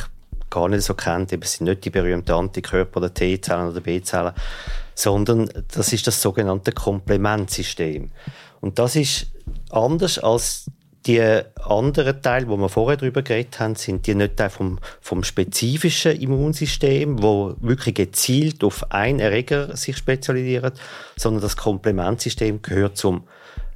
gar 0.49 0.67
nicht 0.69 0.83
so 0.83 0.93
kennt. 0.93 1.31
Es 1.31 1.53
sind 1.53 1.67
nicht 1.67 1.85
die 1.85 1.89
berühmten 1.89 2.31
Antikörper 2.31 2.97
oder 2.97 3.13
T-Zellen 3.13 3.69
oder 3.69 3.81
B-Zellen, 3.81 4.33
sondern 4.95 5.49
das 5.73 5.93
ist 5.93 6.07
das 6.07 6.21
sogenannte 6.21 6.71
Komplementsystem. 6.71 8.11
Und 8.61 8.79
das 8.79 8.95
ist 8.95 9.27
anders 9.69 10.19
als 10.19 10.65
die 11.05 11.21
anderen 11.55 12.21
Teile, 12.21 12.49
wo 12.49 12.57
wir 12.57 12.69
vorher 12.69 12.97
darüber 12.97 13.21
geredet 13.21 13.59
haben, 13.59 13.75
sind 13.75 14.05
die 14.05 14.15
nicht 14.15 14.39
vom, 14.49 14.79
vom 14.99 15.23
spezifischen 15.23 16.19
Immunsystem, 16.19 17.23
wo 17.23 17.55
wirklich 17.61 17.95
gezielt 17.95 18.63
auf 18.63 18.91
einen 18.91 19.19
Erreger 19.19 19.75
sich 19.77 19.97
spezialisiert, 19.97 20.79
sondern 21.15 21.41
das 21.41 21.55
Komplementsystem 21.55 22.61
gehört 22.61 22.97
zum 22.97 23.23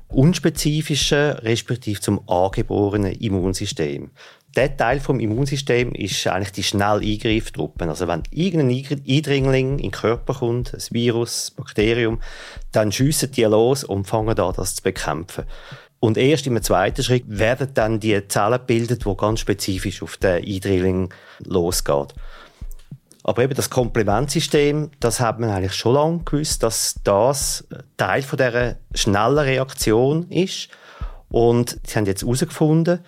unspezifischen, 0.09 1.31
respektive 1.31 1.99
zum 1.99 2.27
angeborenen 2.29 3.13
Immunsystem. 3.13 4.11
Der 4.55 4.77
Teil 4.77 4.99
vom 4.99 5.19
Immunsystem 5.19 5.93
ist 5.93 6.27
eigentlich 6.27 6.51
die 6.51 6.63
Schnell-Eingreiftruppen. 6.63 7.89
Also 7.89 8.07
wenn 8.07 8.21
irgendein 8.29 9.01
Eindringling 9.07 9.71
in 9.71 9.77
den 9.77 9.91
Körper 9.91 10.35
kommt, 10.35 10.73
ein 10.75 10.81
Virus, 10.91 11.51
ein 11.51 11.55
Bakterium, 11.55 12.21
dann 12.71 12.91
schiessen 12.91 13.31
die 13.31 13.43
los 13.43 13.83
und 13.83 14.05
fangen 14.05 14.37
an, 14.37 14.53
das 14.55 14.75
zu 14.75 14.83
bekämpfen. 14.83 15.45
Und 15.99 16.17
erst 16.17 16.45
im 16.45 16.61
zweiten 16.61 17.01
Schritt 17.01 17.23
werden 17.27 17.69
dann 17.73 17.99
die 17.99 18.27
Zellen 18.27 18.59
gebildet, 18.59 19.05
die 19.05 19.17
ganz 19.17 19.39
spezifisch 19.39 20.03
auf 20.03 20.17
den 20.17 20.43
Eindringling 20.43 21.13
losgeht. 21.39 22.13
Aber 23.23 23.41
eben 23.41 23.55
das 23.55 23.69
Komplementsystem, 23.69 24.91
das 24.99 25.19
hat 25.19 25.39
man 25.39 25.49
eigentlich 25.49 25.73
schon 25.73 25.93
lange 25.93 26.19
gewusst, 26.25 26.61
dass 26.61 26.99
das 27.03 27.65
Teil 27.97 28.21
von 28.21 28.37
dieser 28.37 28.75
schnellen 28.93 29.39
Reaktion 29.39 30.29
ist. 30.29 30.67
Und 31.29 31.79
sie 31.87 31.95
haben 31.95 32.05
jetzt 32.05 32.21
herausgefunden, 32.21 32.99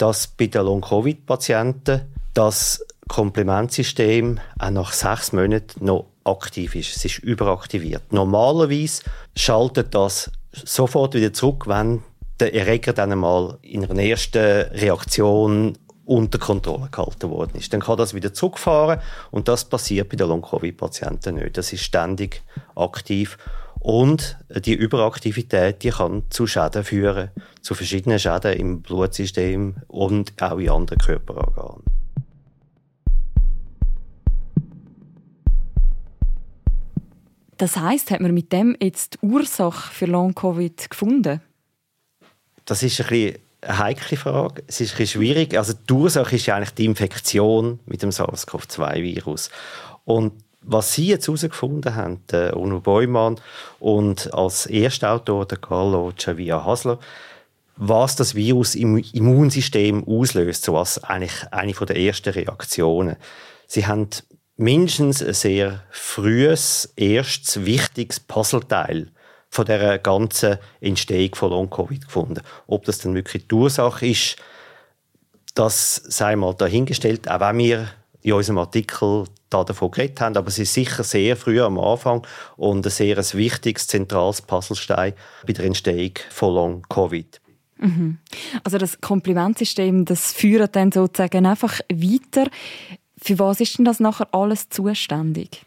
dass 0.00 0.26
bei 0.26 0.46
den 0.46 0.64
Long-Covid-Patienten 0.64 2.02
das 2.32 2.84
Komplementsystem 3.08 4.40
auch 4.58 4.70
nach 4.70 4.92
sechs 4.92 5.32
Monaten 5.32 5.84
noch 5.84 6.06
aktiv 6.24 6.74
ist. 6.74 6.96
Es 6.96 7.04
ist 7.04 7.18
überaktiviert. 7.18 8.12
Normalerweise 8.12 9.02
schaltet 9.36 9.94
das 9.94 10.30
sofort 10.52 11.14
wieder 11.14 11.32
zurück, 11.32 11.66
wenn 11.66 12.02
der 12.38 12.54
Erreger 12.54 12.92
dann 12.92 13.12
einmal 13.12 13.58
in 13.62 13.84
einer 13.84 14.02
ersten 14.02 14.38
Reaktion 14.38 15.76
unter 16.06 16.38
Kontrolle 16.38 16.88
gehalten 16.90 17.30
worden 17.30 17.58
ist. 17.58 17.72
Dann 17.72 17.80
kann 17.80 17.98
das 17.98 18.14
wieder 18.14 18.32
zurückfahren 18.32 19.00
und 19.30 19.48
das 19.48 19.64
passiert 19.66 20.08
bei 20.08 20.16
den 20.16 20.28
Long-Covid-Patienten 20.28 21.34
nicht. 21.34 21.58
Das 21.58 21.72
ist 21.72 21.82
ständig 21.82 22.42
aktiv 22.74 23.36
und 23.80 24.38
die 24.50 24.74
Überaktivität, 24.74 25.82
die 25.82 25.90
kann 25.90 26.22
zu 26.30 26.46
Schäden 26.46 26.84
führen, 26.84 27.30
zu 27.62 27.74
verschiedenen 27.74 28.18
Schäden 28.18 28.52
im 28.52 28.82
Blutsystem 28.82 29.76
und 29.88 30.40
auch 30.40 30.58
in 30.58 30.70
anderen 30.70 30.98
Körperorganen. 30.98 31.82
Das 37.56 37.76
heißt, 37.76 38.10
hat 38.10 38.20
man 38.20 38.32
mit 38.32 38.52
dem 38.52 38.76
jetzt 38.80 39.14
die 39.14 39.26
Ursache 39.26 39.92
für 39.92 40.06
Long-Covid 40.06 40.88
gefunden? 40.88 41.42
Das 42.64 42.82
ist 42.82 43.00
ein 43.00 43.06
bisschen 43.08 43.38
eine 43.60 43.78
heikle 43.78 44.16
Frage. 44.16 44.62
Es 44.66 44.80
ist 44.80 44.92
ein 44.92 44.98
bisschen 44.98 45.20
schwierig. 45.20 45.56
Also 45.56 45.74
die 45.74 45.92
Ursache 45.92 46.36
ist 46.36 46.46
ja 46.46 46.56
eigentlich 46.56 46.70
die 46.70 46.86
Infektion 46.86 47.80
mit 47.84 48.02
dem 48.02 48.10
SARS-CoV-2-Virus. 48.10 49.50
Und 50.04 50.32
was 50.62 50.94
Sie 50.94 51.06
jetzt 51.06 51.26
herausgefunden 51.26 51.94
haben, 51.94 52.22
der 52.30 52.56
Uno 52.56 52.80
Beumann 52.80 53.40
und 53.78 54.32
als 54.34 54.66
Erstautor 54.66 55.46
der 55.46 55.58
Carlo 55.58 56.12
Chavia 56.16 56.64
Hasler, 56.64 56.98
was 57.76 58.16
das 58.16 58.34
Virus 58.34 58.74
im 58.74 58.98
Immunsystem 58.98 60.06
auslöst, 60.06 60.64
so 60.64 60.76
als 60.76 61.02
eigentlich 61.02 61.50
eine 61.50 61.72
der 61.72 61.96
ersten 61.96 62.30
Reaktionen. 62.30 63.16
Sie 63.66 63.86
haben 63.86 64.08
mindestens 64.56 65.22
ein 65.22 65.32
sehr 65.32 65.82
frühes, 65.90 66.92
erstes, 66.96 67.64
wichtiges 67.64 68.20
Puzzleteil 68.20 69.10
von 69.48 69.64
der 69.64 69.98
ganzen 69.98 70.58
Entstehung 70.80 71.34
von 71.34 71.50
Long-Covid 71.50 72.04
gefunden. 72.04 72.42
Ob 72.66 72.84
das 72.84 72.98
dann 72.98 73.14
wirklich 73.14 73.48
die 73.48 73.54
Ursache 73.54 74.06
ist, 74.06 74.36
das 75.54 75.94
sei 75.94 76.36
mal 76.36 76.54
dahingestellt, 76.54 77.28
auch 77.28 77.40
wenn 77.40 77.58
wir 77.58 77.88
in 78.22 78.32
unserem 78.32 78.58
Artikel 78.58 79.24
da 79.48 79.64
davon 79.64 79.90
geredet 79.90 80.20
haben, 80.20 80.36
aber 80.36 80.48
es 80.48 80.58
ist 80.58 80.74
sicher 80.74 81.02
sehr 81.02 81.36
früh 81.36 81.60
am 81.60 81.78
Anfang 81.78 82.26
und 82.56 82.86
ein 82.86 82.90
sehr 82.90 83.16
wichtiges, 83.16 83.86
zentrales 83.86 84.42
Puzzlestein 84.42 85.14
bei 85.46 85.52
der 85.52 85.64
Entstehung 85.64 86.12
von 86.30 86.54
Long-Covid. 86.54 87.40
Mhm. 87.78 88.18
Also 88.62 88.78
das 88.78 89.00
Komplimentsystem, 89.00 90.04
das 90.04 90.32
führt 90.32 90.76
dann 90.76 90.92
sozusagen 90.92 91.46
einfach 91.46 91.80
weiter. 91.90 92.50
Für 93.20 93.38
was 93.38 93.60
ist 93.60 93.78
denn 93.78 93.84
das 93.84 94.00
nachher 94.00 94.28
alles 94.32 94.68
zuständig? 94.68 95.62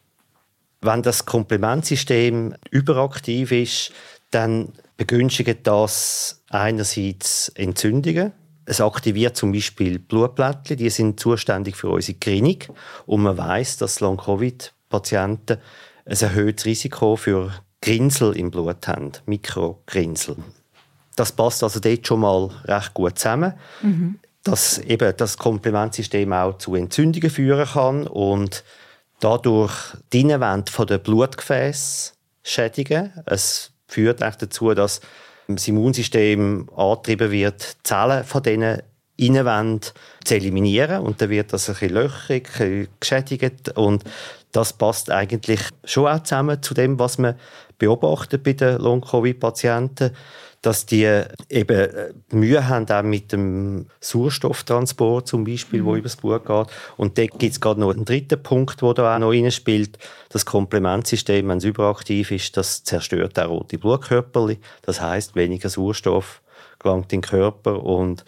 Wenn 0.82 1.02
das 1.02 1.26
Komplementsystem 1.26 2.56
überaktiv 2.70 3.52
ist, 3.52 3.92
dann 4.32 4.74
begünstigt 4.98 5.60
das 5.64 6.44
einerseits 6.50 7.50
Entzündungen, 7.50 8.34
Es 8.66 8.80
aktiviert 8.80 9.36
zum 9.36 9.52
Beispiel 9.52 10.00
Blutplättchen, 10.00 10.78
die 10.78 10.90
sind 10.90 11.20
zuständig 11.20 11.76
für 11.76 11.90
unsere 11.90 12.18
Klinik. 12.18 12.70
Und 13.06 13.24
man 13.24 13.38
weiß, 13.38 13.78
dass 13.78 14.00
Long-Covid-Patienten 14.00 15.58
ein 16.06 16.18
erhöhtes 16.18 16.66
Risiko 16.66 17.16
für 17.16 17.54
Grinsel 17.82 18.38
im 18.38 18.52
Blut 18.52 18.88
haben, 18.88 19.12
Mikrogrinsel. 19.26 20.38
Das 21.16 21.32
passt 21.32 21.64
also 21.64 21.80
dort 21.80 22.08
schon 22.08 22.22
mal 22.22 22.50
recht 22.66 22.94
gut 22.94 23.20
zusammen. 23.20 23.54
Mhm. 23.82 24.20
Dass 24.44 24.78
eben 24.80 25.14
das 25.16 25.38
Komplementsystem 25.38 26.34
auch 26.34 26.58
zu 26.58 26.76
Entzündungen 26.76 27.30
führen 27.30 27.66
kann 27.66 28.08
und 28.08 28.64
dadurch 29.20 29.74
die 30.12 30.22
Innenwände 30.22 30.86
der 30.86 30.98
Blutgefäße 30.98 32.14
schädigen. 32.44 33.14
Es 33.26 33.72
führt 33.88 34.22
dazu, 34.22 34.74
dass 34.74 35.00
das 35.48 35.68
Immunsystem 35.68 36.70
angetrieben 36.76 37.32
wird, 37.32 37.78
Zellen 37.84 38.24
von 38.24 38.44
diesen 38.44 38.82
Innenwänden 39.18 39.92
zu 40.24 40.36
eliminieren. 40.36 41.02
Und 41.02 41.22
dann 41.22 41.30
wird 41.30 41.54
das 41.54 41.70
ein 41.70 41.74
bisschen 41.74 41.94
löchrig, 41.94 42.50
ein 42.60 42.70
bisschen 42.70 42.88
geschädigt. 43.00 43.78
Und 43.78 44.04
das 44.52 44.74
passt 44.74 45.12
eigentlich 45.12 45.62
schon 45.84 46.08
auch 46.08 46.24
zusammen 46.24 46.62
zu 46.62 46.74
dem, 46.74 47.00
was 47.00 47.18
man 47.18 47.36
beobachtet 47.78 48.44
bei 48.44 48.54
den 48.54 48.78
Long-Covid-Patienten 48.80 50.12
dass 50.64 50.86
die 50.86 51.04
eben 51.50 51.78
äh, 51.78 52.14
Mühe 52.32 52.68
haben 52.68 52.90
auch 52.90 53.04
mit 53.04 53.34
dem 53.34 53.88
Sauerstofftransport 54.00 55.28
zum 55.28 55.44
Beispiel, 55.44 55.82
mhm. 55.82 55.86
wo 55.86 55.96
übers 55.96 56.16
Blut 56.16 56.46
geht. 56.46 56.68
Und 56.96 57.18
da 57.18 57.26
gibt 57.26 57.44
es 57.44 57.60
gerade 57.60 57.82
noch 57.82 57.94
einen 57.94 58.06
dritten 58.06 58.42
Punkt, 58.42 58.82
der 58.82 58.94
da 58.94 59.16
auch 59.16 59.20
noch 59.20 59.32
reinspielt. 59.32 60.00
Das 60.30 60.46
Komplementsystem, 60.46 61.48
wenn 61.50 61.58
es 61.58 61.66
überaktiv 61.66 62.32
ist, 62.32 62.56
das 62.56 62.84
zerstört 62.86 63.38
auch 63.40 63.50
rote 63.50 63.78
Blutkörper. 63.78 64.56
Das 64.84 65.02
heißt, 65.02 65.36
weniger 65.36 65.70
Sauerstoff 65.70 66.42
gelangt 66.80 67.12
in 67.12 67.20
den 67.20 67.30
Körper 67.30 67.84
und 67.84 68.24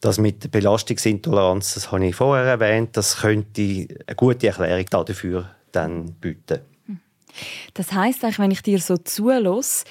das 0.00 0.18
mit 0.18 0.42
der 0.42 0.48
Belastungsintoleranz, 0.48 1.74
das 1.74 1.92
habe 1.92 2.06
ich 2.06 2.16
vorher 2.16 2.46
erwähnt, 2.46 2.96
das 2.96 3.18
könnte 3.18 3.86
eine 4.06 4.16
gute 4.16 4.48
Erklärung 4.48 4.86
dafür 5.06 5.50
dann 5.72 6.14
bieten. 6.14 6.60
Das 7.74 7.92
heißt, 7.92 8.22
wenn 8.38 8.50
ich 8.50 8.62
dir 8.62 8.80
so 8.80 8.96
zulasse, 8.96 9.84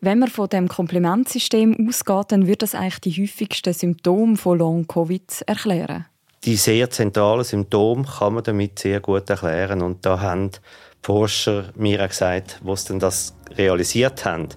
wenn 0.00 0.18
man 0.20 0.28
von 0.28 0.48
dem 0.48 0.68
Komplementsystem 0.68 1.88
ausgeht, 1.88 2.26
dann 2.28 2.46
wird 2.46 2.62
das 2.62 2.74
eigentlich 2.74 3.00
die 3.00 3.22
häufigsten 3.22 3.72
Symptome 3.72 4.36
von 4.36 4.58
Long-Covid 4.58 5.42
erklären. 5.46 6.06
Die 6.44 6.56
sehr 6.56 6.88
zentralen 6.88 7.44
Symptome 7.44 8.04
kann 8.04 8.34
man 8.34 8.44
damit 8.44 8.78
sehr 8.78 9.00
gut 9.00 9.28
erklären. 9.28 9.82
Und 9.82 10.06
da 10.06 10.20
haben 10.20 10.52
die 10.52 10.58
Forscher 11.02 11.72
mir 11.74 12.04
auch 12.04 12.08
gesagt, 12.08 12.60
wo 12.62 12.76
sie 12.76 12.96
das 12.98 13.34
realisiert 13.56 14.24
haben, 14.24 14.48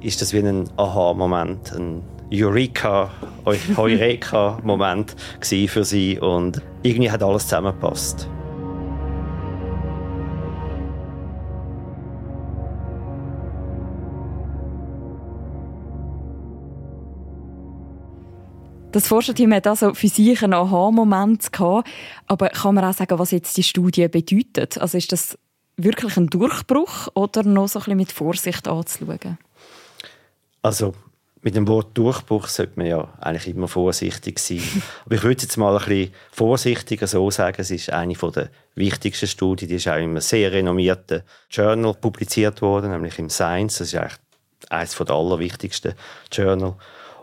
ist 0.00 0.22
das 0.22 0.32
wie 0.32 0.38
ein 0.38 0.70
Aha-Moment, 0.76 1.72
ein 1.72 2.02
Eureka, 2.32 3.10
Heureka-Moment 3.76 5.16
für 5.40 5.84
sie. 5.84 6.18
Und 6.20 6.62
irgendwie 6.82 7.10
hat 7.10 7.22
alles 7.24 7.44
zusammengepasst. 7.44 8.28
Das 18.92 19.06
Forscherteam 19.06 19.52
hat 19.54 19.68
also 19.68 19.94
für 19.94 20.08
sich 20.08 20.42
einen 20.42 20.54
Aha-Moment 20.54 21.52
gehabt. 21.52 21.88
Aber 22.26 22.48
kann 22.48 22.74
man 22.74 22.84
auch 22.84 22.94
sagen, 22.94 23.18
was 23.18 23.30
jetzt 23.30 23.56
die 23.56 23.62
Studie 23.62 24.08
bedeutet? 24.08 24.78
Also 24.78 24.98
ist 24.98 25.12
das 25.12 25.38
wirklich 25.76 26.16
ein 26.16 26.26
Durchbruch 26.26 27.08
oder 27.14 27.44
noch 27.44 27.68
so 27.68 27.78
ein 27.78 27.84
bisschen 27.84 27.96
mit 27.96 28.12
Vorsicht 28.12 28.66
anzuschauen? 28.66 29.38
Also 30.62 30.94
mit 31.42 31.54
dem 31.54 31.68
Wort 31.68 31.96
Durchbruch 31.96 32.48
sollte 32.48 32.72
man 32.76 32.86
ja 32.86 33.08
eigentlich 33.20 33.48
immer 33.48 33.68
vorsichtig 33.68 34.38
sein. 34.40 34.60
Aber 35.06 35.14
ich 35.14 35.22
würde 35.22 35.42
jetzt 35.42 35.56
mal 35.56 35.78
ein 35.78 35.84
bisschen 35.84 36.12
vorsichtiger 36.32 37.06
so 37.06 37.30
sagen, 37.30 37.60
es 37.60 37.70
ist 37.70 37.90
eine 37.90 38.14
der 38.14 38.50
wichtigsten 38.74 39.26
Studien, 39.26 39.68
die 39.68 39.76
ist 39.76 39.88
auch 39.88 39.96
in 39.96 40.10
einem 40.10 40.20
sehr 40.20 40.52
renommierten 40.52 41.22
Journal 41.48 41.94
publiziert 41.94 42.60
worden, 42.60 42.90
nämlich 42.90 43.18
im 43.18 43.30
Science. 43.30 43.78
Das 43.78 43.88
ist 43.88 43.94
eigentlich 43.94 44.18
eines 44.68 44.96
der 44.96 45.10
allerwichtigsten 45.10 45.94
Journal. 46.30 46.76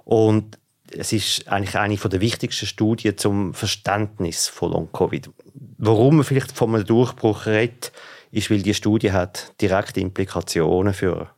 Und 0.05 0.57
es 0.91 1.13
ist 1.13 1.48
eigentlich 1.48 1.77
eine 1.77 1.96
der 1.96 2.22
wichtigsten 2.22 2.65
Studien 2.65 3.17
zum 3.17 3.54
Verständnis 3.54 4.47
von 4.47 4.71
Long-Covid. 4.71 5.30
Warum 5.78 6.17
man 6.17 6.26
vielleicht 6.26 6.52
von 6.52 6.73
einem 6.73 6.86
Durchbruch 6.86 7.45
redet, 7.45 7.91
ist, 8.32 8.50
weil 8.50 8.62
die 8.62 8.73
Studie 8.73 9.12
hat 9.12 9.54
direkte 9.62 10.00
Implikationen 10.00 10.93
für 10.93 11.30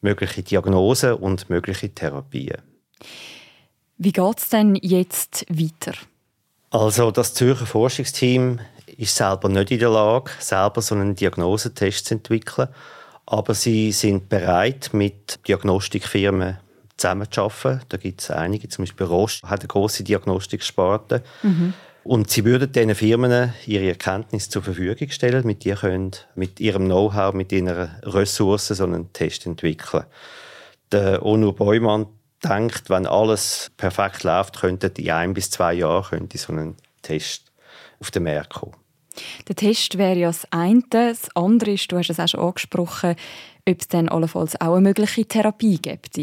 mögliche 0.00 0.42
Diagnosen 0.42 1.14
und 1.14 1.50
mögliche 1.50 1.94
Therapien. 1.94 2.58
Wie 3.98 4.12
geht 4.12 4.38
es 4.38 4.48
denn 4.48 4.76
jetzt 4.76 5.44
weiter? 5.50 5.92
Also 6.70 7.10
das 7.10 7.34
Zürcher 7.34 7.66
Forschungsteam 7.66 8.60
ist 8.96 9.16
selber 9.16 9.48
nicht 9.48 9.70
in 9.70 9.80
der 9.80 9.90
Lage, 9.90 10.30
selber 10.38 10.80
so 10.80 10.94
einen 10.94 11.14
Diagnosetest 11.14 12.06
zu 12.06 12.14
entwickeln, 12.14 12.68
aber 13.26 13.54
sie 13.54 13.92
sind 13.92 14.28
bereit, 14.28 14.90
mit 14.92 15.40
Diagnostikfirmen 15.46 16.58
zusammenzuarbeiten. 17.00 17.82
Da 17.88 17.96
gibt 17.96 18.20
es 18.20 18.30
einige, 18.30 18.68
zum 18.68 18.84
Beispiel 18.84 19.06
Roche 19.06 19.48
hat 19.48 19.60
eine 19.60 19.68
grosse 19.68 20.04
Diagnostiksparte. 20.04 21.22
Mhm. 21.42 21.74
Und 22.02 22.30
sie 22.30 22.44
würden 22.44 22.72
diesen 22.72 22.94
Firmen 22.94 23.52
ihre 23.66 23.88
Erkenntnis 23.88 24.48
zur 24.48 24.62
Verfügung 24.62 25.10
stellen, 25.10 25.46
mit 25.46 25.64
die 25.64 25.72
können 25.72 26.12
mit 26.34 26.58
ihrem 26.58 26.86
Know-how, 26.86 27.34
mit 27.34 27.52
ihren 27.52 27.68
Ressourcen 27.68 28.74
so 28.74 28.84
einen 28.84 29.12
Test 29.12 29.46
entwickeln. 29.46 30.04
Der 30.92 31.24
Onur 31.24 31.54
Beumann 31.54 32.06
denkt, 32.42 32.88
wenn 32.88 33.06
alles 33.06 33.70
perfekt 33.76 34.24
läuft, 34.24 34.60
könnte 34.60 34.90
in 34.96 35.10
ein 35.10 35.34
bis 35.34 35.50
zwei 35.50 35.74
Jahren 35.74 36.04
könnte 36.04 36.38
so 36.38 36.52
ein 36.52 36.76
Test 37.02 37.52
auf 38.00 38.10
den 38.10 38.24
Markt 38.24 38.54
kommen. 38.54 38.76
Der 39.48 39.56
Test 39.56 39.98
wäre 39.98 40.18
ja 40.18 40.28
das 40.28 40.46
eine. 40.50 40.82
Das 40.88 41.28
andere 41.36 41.72
ist, 41.72 41.92
du 41.92 41.98
hast 41.98 42.10
es 42.10 42.18
auch 42.20 42.28
schon 42.28 42.40
angesprochen, 42.40 43.16
ob 43.68 43.80
es 43.80 43.88
dann 43.88 44.08
allenfalls 44.08 44.58
auch 44.60 44.74
eine 44.74 44.80
mögliche 44.80 45.26
Therapie 45.26 45.78
gibt. 45.78 46.18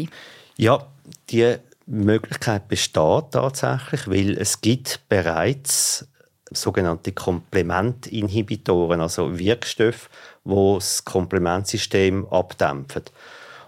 Ja, 0.60 0.84
die 1.30 1.54
Möglichkeit 1.86 2.66
besteht 2.66 3.30
tatsächlich, 3.30 4.08
weil 4.08 4.36
es 4.36 4.60
gibt 4.60 5.08
bereits 5.08 6.08
sogenannte 6.50 7.12
Komplementinhibitoren, 7.12 9.00
also 9.00 9.38
Wirkstoffe, 9.38 10.10
wo 10.42 10.74
das 10.74 11.04
Komplementsystem 11.04 12.26
abdämpfen. 12.26 13.04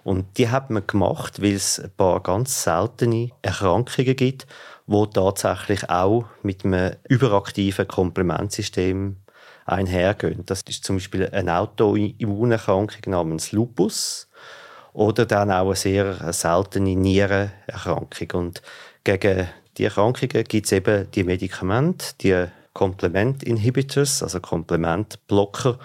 Und 0.03 0.37
die 0.37 0.49
hat 0.49 0.71
man 0.71 0.85
gemacht, 0.85 1.41
weil 1.41 1.55
es 1.55 1.79
ein 1.79 1.93
paar 1.97 2.21
ganz 2.25 2.65
seltene 2.65 3.31
Erkrankungen 3.41 4.17
gibt, 4.17 4.49
wo 4.89 5.07
tatsächlich 5.07 5.89
auch 5.89 6.25
mit 6.43 6.65
einem 6.65 6.97
überaktiven 7.09 7.87
Komplementsystem 7.87 9.15
einhergehen. 9.65 10.45
Das 10.45 10.63
ist 10.63 10.83
zum 10.83 10.97
Beispiel 10.97 11.29
eine 11.31 11.57
Autoimmunerkrankung 11.57 12.99
namens 13.07 13.53
Lupus 13.53 14.27
oder 14.93 15.27
dann 15.27 15.51
auch 15.51 15.67
eine 15.67 15.77
sehr 15.77 16.33
seltene 16.33 16.97
Nierenerkrankung. 16.97 18.31
Und 18.33 18.63
gegen 19.05 19.49
die 19.79 19.85
Erkrankungen 19.85 20.45
gibt 20.45 20.67
es 20.67 20.73
eben 20.73 21.11
die 21.11 21.25
Medikamente, 21.25 22.07
die 22.21 22.47
Komplement-Inhibitors, 22.73 24.23
also 24.23 24.41
Komplementblocker. 24.41 25.79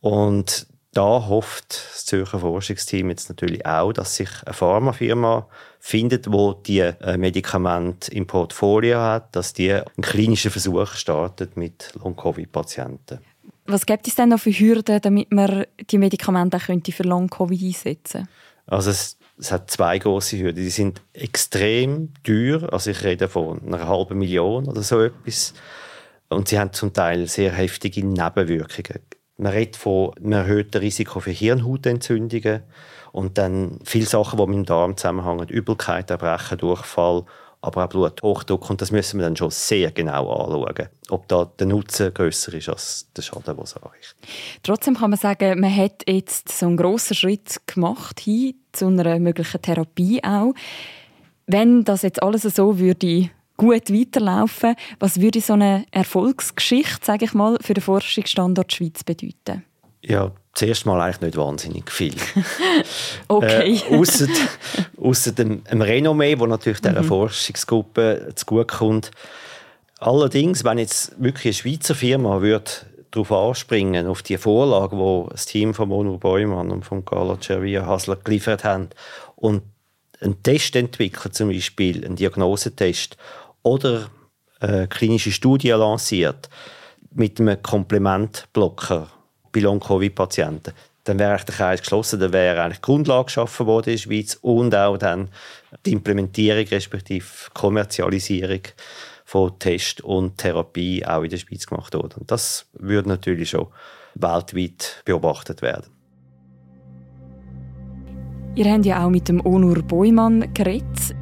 Und 0.00 0.66
da 0.92 1.28
hofft 1.28 1.82
das 1.92 2.06
Zürcher 2.06 2.38
Forschungsteam 2.38 3.10
jetzt 3.10 3.28
natürlich 3.28 3.66
auch, 3.66 3.92
dass 3.92 4.16
sich 4.16 4.30
eine 4.44 4.54
Pharmafirma 4.54 5.46
findet, 5.78 6.32
wo 6.32 6.54
die 6.54 6.80
äh, 6.80 7.18
Medikamente 7.18 8.10
im 8.12 8.26
Portfolio 8.26 8.98
hat, 8.98 9.36
dass 9.36 9.52
die 9.52 9.72
einen 9.72 9.84
klinischen 10.00 10.50
Versuch 10.50 10.94
startet 10.94 11.56
mit 11.56 11.92
Long-Covid-Patienten. 12.02 13.18
Was 13.66 13.84
gibt 13.84 14.08
es 14.08 14.14
denn 14.14 14.30
noch 14.30 14.40
für 14.40 14.52
Hürden, 14.52 15.00
damit 15.00 15.32
man 15.32 15.66
die 15.90 15.98
Medikamente 15.98 16.56
auch 16.56 16.92
für 16.92 17.02
Long-Covid 17.02 17.62
einsetzen 17.62 18.20
könnte? 18.20 18.28
Also 18.66 18.90
es, 18.90 19.18
es 19.38 19.52
hat 19.52 19.70
zwei 19.70 19.98
große 19.98 20.38
Hürden. 20.38 20.62
Die 20.62 20.70
sind 20.70 21.02
extrem 21.12 22.12
teuer. 22.24 22.72
Also 22.72 22.90
ich 22.90 23.04
rede 23.04 23.28
von 23.28 23.62
einer 23.62 23.86
halben 23.86 24.18
Million 24.18 24.66
oder 24.66 24.82
so 24.82 25.00
etwas. 25.02 25.54
Und 26.28 26.48
sie 26.48 26.58
haben 26.58 26.72
zum 26.72 26.92
Teil 26.92 27.26
sehr 27.28 27.52
heftige 27.52 28.04
Nebenwirkungen. 28.04 29.02
Man 29.38 29.52
redet 29.52 29.76
von 29.76 30.14
einem 30.16 30.32
erhöhten 30.32 30.78
Risiko 30.78 31.20
für 31.20 31.30
Hirnhautentzündungen 31.30 32.62
und 33.12 33.38
dann 33.38 33.78
viele 33.84 34.06
Sachen, 34.06 34.38
die 34.38 34.46
mit 34.46 34.56
dem 34.56 34.64
Darm 34.64 34.96
zusammenhängen. 34.96 35.48
Übelkeit, 35.48 36.10
Erbrechen, 36.10 36.58
Durchfall 36.58 37.24
aber 37.60 37.84
auch 37.84 37.88
Bluthochdruck. 37.88 38.70
Und 38.70 38.80
das 38.80 38.90
müssen 38.90 39.18
wir 39.18 39.26
dann 39.26 39.36
schon 39.36 39.50
sehr 39.50 39.90
genau 39.90 40.30
anschauen, 40.30 40.88
ob 41.08 41.28
da 41.28 41.50
der 41.58 41.66
Nutzen 41.66 42.12
grösser 42.12 42.54
ist 42.54 42.68
als 42.68 43.08
der 43.16 43.22
Schaden, 43.22 43.56
den 43.56 43.64
es 43.64 43.76
anrichtet. 43.76 44.16
Trotzdem 44.62 44.94
kann 44.94 45.10
man 45.10 45.18
sagen, 45.18 45.60
man 45.60 45.74
hat 45.74 46.02
jetzt 46.08 46.50
so 46.50 46.66
einen 46.66 46.76
grossen 46.76 47.14
Schritt 47.14 47.66
gemacht 47.66 48.20
hin 48.20 48.54
zu 48.72 48.86
einer 48.86 49.18
möglichen 49.18 49.60
Therapie 49.60 50.22
auch. 50.22 50.52
Wenn 51.46 51.84
das 51.84 52.02
jetzt 52.02 52.22
alles 52.22 52.42
so 52.42 52.78
würde 52.78 53.30
gut 53.56 53.90
weiterlaufen, 53.90 54.74
was 54.98 55.20
würde 55.20 55.40
so 55.40 55.54
eine 55.54 55.86
Erfolgsgeschichte, 55.90 57.04
sage 57.04 57.24
ich 57.24 57.34
mal, 57.34 57.56
für 57.60 57.74
den 57.74 57.82
Forschungsstandort 57.82 58.72
Schweiz 58.72 59.02
bedeuten? 59.02 59.64
Ja, 60.02 60.32
zuerst 60.56 60.86
mal 60.86 61.00
eigentlich 61.00 61.20
nicht 61.20 61.36
wahnsinnig 61.36 61.90
viel. 61.90 62.14
okay. 63.28 63.80
Äh, 63.88 63.96
Außer 63.96 64.26
ausser 64.96 65.32
dem, 65.32 65.62
dem 65.64 65.82
Renommee, 65.82 66.38
wo 66.38 66.46
natürlich 66.46 66.80
dieser 66.80 67.02
mhm. 67.02 67.06
Forschungsgruppe 67.06 68.32
zugutekommt. 68.34 69.10
Allerdings, 69.98 70.64
wenn 70.64 70.78
jetzt 70.78 71.12
wirklich 71.22 71.46
eine 71.46 71.54
Schweizer 71.54 71.94
Firma 71.94 72.40
würde 72.40 72.70
darauf 73.10 73.32
anspringen, 73.32 74.06
auf 74.06 74.22
die 74.22 74.36
Vorlage, 74.36 74.96
die 74.96 75.30
das 75.30 75.46
Team 75.46 75.74
von 75.74 75.88
Mono 75.88 76.18
Beumann 76.18 76.70
und 76.70 76.84
von 76.84 77.04
Carlo 77.04 77.38
Cervia 77.40 77.86
Hasler 77.86 78.16
geliefert 78.16 78.64
haben 78.64 78.88
und 79.36 79.62
einen 80.20 80.42
Test 80.42 80.74
entwickeln, 80.76 81.32
zum 81.32 81.48
Beispiel 81.48 82.04
einen 82.04 82.16
Diagnosetest 82.16 83.16
oder 83.62 84.10
eine 84.60 84.88
klinische 84.88 85.32
Studie 85.32 85.70
lanciert 85.70 86.48
mit 87.14 87.40
einem 87.40 87.62
Komplementblocker 87.62 89.08
bei 89.56 89.62
Long-Covid-Patienten, 89.62 90.74
dann 91.04 91.18
wäre 91.18 91.36
der 91.36 91.54
Kreis 91.54 91.80
geschlossen, 91.80 92.20
dann 92.20 92.32
wäre 92.32 92.60
eigentlich 92.60 92.78
die 92.78 92.82
Grundlage 92.82 93.24
geschaffen 93.24 93.66
worden 93.66 93.90
in 93.90 93.92
der 93.94 94.02
Schweiz 94.02 94.38
und 94.42 94.74
auch 94.74 94.98
dann 94.98 95.30
die 95.86 95.92
Implementierung 95.92 96.66
respektive 96.66 97.24
Kommerzialisierung 97.54 98.60
von 99.24 99.58
Test 99.58 100.02
und 100.02 100.36
Therapie 100.36 101.06
auch 101.06 101.22
in 101.22 101.30
der 101.30 101.38
Schweiz 101.38 101.66
gemacht 101.66 101.94
worden. 101.94 102.20
Und 102.20 102.30
das 102.30 102.66
würde 102.74 103.08
natürlich 103.08 103.50
schon 103.50 103.68
weltweit 104.14 105.02
beobachtet 105.06 105.62
werden. 105.62 105.86
Ihr 108.54 108.70
habt 108.70 108.84
ja 108.84 109.04
auch 109.04 109.10
mit 109.10 109.28
dem 109.28 109.44
Onur 109.44 109.82
Beumann 109.82 110.52
geredet. 110.52 111.14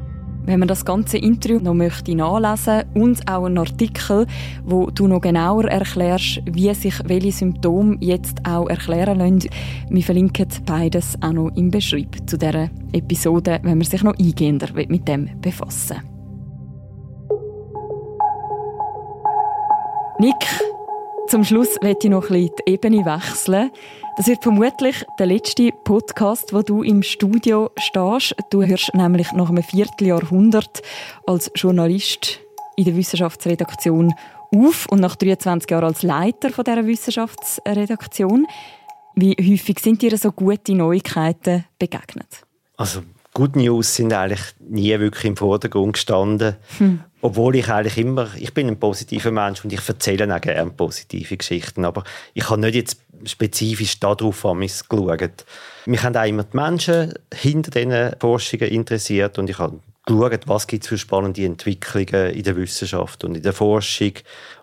Wenn 0.45 0.59
man 0.59 0.67
das 0.67 0.85
ganze 0.85 1.17
Interview 1.17 1.59
noch 1.59 1.73
möchte 1.73 2.15
nachlesen 2.15 2.83
und 2.93 3.27
auch 3.27 3.45
einen 3.45 3.57
Artikel, 3.57 4.27
wo 4.63 4.91
du 4.91 5.07
noch 5.07 5.21
genauer 5.21 5.65
erklärst, 5.65 6.41
wie 6.45 6.71
sich 6.75 6.93
welche 7.05 7.31
Symptome 7.31 7.97
jetzt 7.99 8.45
auch 8.47 8.69
erklären 8.69 9.17
lassen, 9.17 9.49
wir 9.89 10.03
verlinken 10.03 10.47
beides 10.65 11.17
auch 11.21 11.33
noch 11.33 11.49
im 11.55 11.71
Beschreib 11.71 12.29
zu 12.29 12.37
dieser 12.37 12.69
Episode, 12.93 13.59
wenn 13.63 13.79
man 13.79 13.87
sich 13.87 14.03
noch 14.03 14.17
eingehender 14.19 14.67
mit 14.73 15.07
dem 15.07 15.29
befassen. 15.41 15.97
Nick, 20.19 20.35
zum 21.27 21.43
Schluss 21.43 21.69
möchte 21.81 22.07
ich 22.07 22.11
noch 22.11 22.29
ein 22.29 22.33
bisschen 22.33 22.51
die 22.67 22.71
Ebene 22.71 23.05
wechseln. 23.05 23.71
Das 24.17 24.27
wird 24.27 24.43
vermutlich 24.43 25.03
der 25.17 25.25
letzte 25.25 25.71
Podcast, 25.83 26.53
wo 26.53 26.61
du 26.61 26.83
im 26.83 27.03
Studio 27.03 27.71
stehst. 27.77 28.35
Du 28.51 28.63
hörst 28.63 28.93
nämlich 28.93 29.31
nach 29.33 29.49
einem 29.49 29.63
Vierteljahrhundert 29.63 30.81
als 31.25 31.51
Journalist 31.55 32.39
in 32.75 32.85
der 32.85 32.95
Wissenschaftsredaktion 32.95 34.13
auf 34.55 34.85
und 34.89 34.99
nach 34.99 35.15
23 35.15 35.69
Jahren 35.69 35.85
als 35.85 36.03
Leiter 36.03 36.51
von 36.51 36.63
dieser 36.63 36.85
Wissenschaftsredaktion. 36.85 38.45
Wie 39.15 39.35
häufig 39.39 39.79
sind 39.79 40.01
dir 40.01 40.17
so 40.17 40.31
gute 40.31 40.75
Neuigkeiten 40.75 41.65
begegnet? 41.79 42.45
Also 42.77 43.01
Good 43.35 43.57
News 43.57 43.93
sind 43.93 44.13
eigentlich 44.13 44.41
nie 44.59 44.97
wirklich 44.97 45.25
im 45.25 45.35
Vordergrund 45.35 45.93
gestanden. 45.93 46.55
Hm. 46.77 47.01
Obwohl 47.21 47.57
ich 47.57 47.67
eigentlich 47.67 47.97
immer, 47.97 48.29
ich 48.37 48.53
bin 48.53 48.67
ein 48.69 48.79
positiver 48.79 49.31
Mensch 49.31 49.63
und 49.63 49.73
ich 49.73 49.87
erzähle 49.87 50.33
auch 50.33 50.39
gerne 50.39 50.71
positive 50.71 51.35
Geschichten, 51.35 51.83
aber 51.83 52.05
ich 52.33 52.49
habe 52.49 52.61
nicht 52.61 52.75
jetzt 52.75 53.01
spezifisch 53.25 53.99
darauf 53.99 54.43
geschaut. 54.43 55.45
Mich 55.85 56.03
haben 56.03 56.15
auch 56.15 56.25
immer 56.25 56.43
die 56.43 56.55
Menschen 56.55 57.13
hinter 57.33 57.71
diesen 57.71 58.15
Forschungen 58.21 58.69
interessiert 58.69 59.37
und 59.37 59.49
ich 59.49 59.59
habe 59.59 59.79
geschaut, 60.05 60.47
was 60.47 60.67
gibt 60.67 60.83
es 60.83 60.89
für 60.89 60.97
spannende 60.97 61.43
Entwicklungen 61.43 62.31
in 62.31 62.43
der 62.43 62.55
Wissenschaft 62.55 63.25
und 63.25 63.35
in 63.35 63.43
der 63.43 63.53
Forschung, 63.53 64.13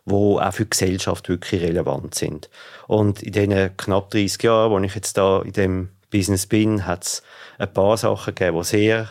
die 0.07 0.13
auch 0.15 0.53
für 0.53 0.65
die 0.65 0.71
Gesellschaft 0.71 1.29
wirklich 1.29 1.61
relevant 1.61 2.15
sind. 2.15 2.49
Und 2.87 3.23
in 3.23 3.33
diesen 3.33 3.77
knapp 3.77 4.11
30 4.11 4.43
Jahren, 4.43 4.71
wo 4.71 4.79
ich 4.79 4.95
jetzt 4.95 5.19
da 5.19 5.43
in 5.43 5.53
dem 5.53 5.89
Business 6.13 6.47
bin, 6.47 6.87
hat 6.87 7.05
es 7.05 7.23
ein 7.59 7.73
paar 7.73 7.97
Sachen 7.97 8.35
gegeben, 8.35 8.59
die 8.59 8.65
sehr 8.65 9.09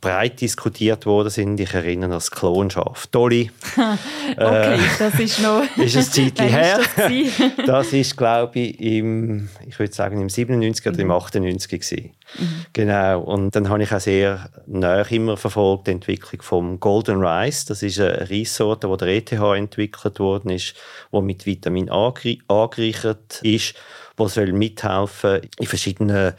breit 0.00 0.40
diskutiert 0.40 1.06
worden 1.06 1.30
sind. 1.30 1.60
Ich 1.60 1.74
erinnere 1.74 2.06
an 2.06 2.10
das 2.12 2.30
Klonschaf 2.30 3.06
Dolly. 3.08 3.50
okay, 3.76 4.74
äh, 4.74 4.78
das 4.98 5.18
ist 5.18 5.40
noch... 5.40 5.62
ist 5.76 5.96
ein 5.96 6.04
Zeitchen 6.04 6.48
her. 6.48 6.80
Das, 6.96 7.66
das 7.66 7.92
ist, 7.92 8.16
glaube 8.16 8.58
ich, 8.60 8.80
im, 8.80 9.48
ich 9.66 9.78
würde 9.78 9.92
sagen, 9.92 10.20
im 10.20 10.28
97 10.28 10.86
oder 10.86 10.98
im 10.98 11.10
98 11.10 11.72
mhm. 11.72 11.76
gewesen. 11.78 12.10
Mhm. 12.38 12.66
Genau. 12.72 13.20
Und 13.20 13.56
dann 13.56 13.68
habe 13.68 13.82
ich 13.82 13.92
auch 13.92 14.00
sehr 14.00 14.48
nah 14.66 15.02
immer 15.02 15.36
verfolgt 15.36 15.86
die 15.86 15.92
Entwicklung 15.92 16.42
vom 16.42 16.80
Golden 16.80 17.24
Rice. 17.24 17.66
Das 17.66 17.82
ist 17.82 18.00
eine 18.00 18.28
Reissorte, 18.30 18.88
die 18.88 18.96
der 18.96 19.08
ETH 19.08 19.32
entwickelt 19.32 20.18
worden 20.18 20.50
ist, 20.50 20.74
die 21.12 21.20
mit 21.20 21.46
Vitamin 21.46 21.90
A 21.90 22.12
angereichert 22.48 23.40
ist, 23.42 23.74
die 24.18 24.28
soll 24.28 24.52
mithelfen 24.52 25.42
in 25.58 25.66
verschiedenen 25.66 26.34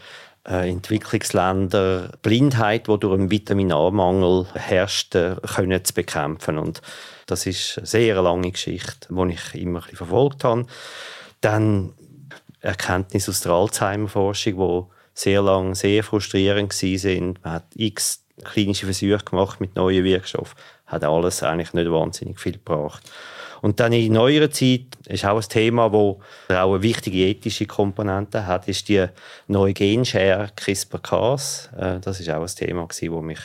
äh, 0.48 0.70
Entwicklungsländer 0.70 2.12
Blindheit, 2.22 2.88
die 2.88 3.00
durch 3.00 3.14
einen 3.14 3.32
Vitamin 3.32 3.72
A-Mangel 3.72 4.46
herrscht, 4.54 5.16
äh, 5.16 5.36
können 5.56 5.84
zu 5.84 5.94
bekämpfen. 5.94 6.58
Und 6.58 6.82
das 7.26 7.46
ist 7.46 7.78
eine 7.78 7.88
sehr 7.88 8.22
lange 8.22 8.52
Geschichte, 8.52 9.08
die 9.10 9.34
ich 9.34 9.62
immer 9.62 9.84
ein 9.88 9.96
verfolgt 9.96 10.44
habe. 10.44 10.68
Dann 11.42 11.94
Erkenntnisse 12.62 13.32
aus 13.32 13.42
der 13.42 13.52
Alzheimer-Forschung, 13.52 14.58
die 14.58 14.94
sehr 15.14 15.42
lange 15.42 15.76
sehr 15.76 16.04
frustrierend 16.04 16.74
waren. 16.74 17.38
Man 17.44 17.54
hat 17.54 17.66
x 17.76 18.24
klinische 18.44 18.86
Versuche 18.86 19.24
gemacht 19.24 19.62
mit 19.62 19.76
neuen 19.76 20.04
Wirkstoffen, 20.04 20.58
hat 20.88 21.04
alles 21.04 21.42
eigentlich 21.42 21.74
nicht 21.74 21.90
wahnsinnig 21.90 22.40
viel 22.40 22.54
gebracht. 22.54 23.04
Und 23.65 23.80
dann 23.80 23.93
in 23.93 24.13
neuerer 24.13 24.51
Zeit 24.51 24.95
ist 25.08 25.25
auch 25.25 25.38
ein 25.41 25.49
Thema, 25.49 25.91
wo 25.91 26.19
auch 26.49 26.73
eine 26.73 26.84
wichtige 26.84 27.17
ethische 27.17 27.65
Komponente 27.65 28.45
hat, 28.45 28.67
ist 28.67 28.88
die 28.89 29.08
neue 29.47 29.73
Genschere 29.73 30.51
CRISPR-Cas. 30.56 31.71
Äh, 31.75 31.99
das 31.99 32.19
ist 32.19 32.30
auch 32.30 32.43
ein 32.43 32.47
Thema, 32.47 32.86
das 32.86 33.01
mich 33.01 33.39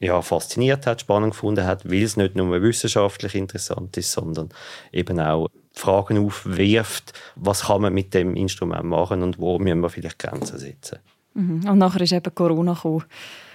ja, 0.00 0.22
fasziniert 0.22 0.86
hat, 0.86 1.02
spannend 1.02 1.34
gefunden 1.34 1.66
hat, 1.66 1.84
weil 1.84 2.02
es 2.02 2.16
nicht 2.16 2.34
nur 2.34 2.62
wissenschaftlich 2.62 3.34
interessant 3.34 3.94
ist, 3.98 4.12
sondern 4.12 4.48
eben 4.90 5.20
auch 5.20 5.48
Fragen 5.74 6.24
aufwirft, 6.24 7.12
was 7.36 7.64
kann 7.64 7.82
man 7.82 7.92
mit 7.92 8.14
dem 8.14 8.34
Instrument 8.34 8.84
machen 8.84 9.22
und 9.22 9.38
wo 9.38 9.58
müssen 9.58 9.80
wir 9.80 9.90
vielleicht 9.90 10.18
Grenzen 10.18 10.56
setzen. 10.56 11.00
Mhm. 11.34 11.68
Und 11.68 11.76
nachher 11.76 12.00
ist 12.00 12.12
eben 12.12 12.34
Corona 12.34 12.72
gekommen 12.72 13.04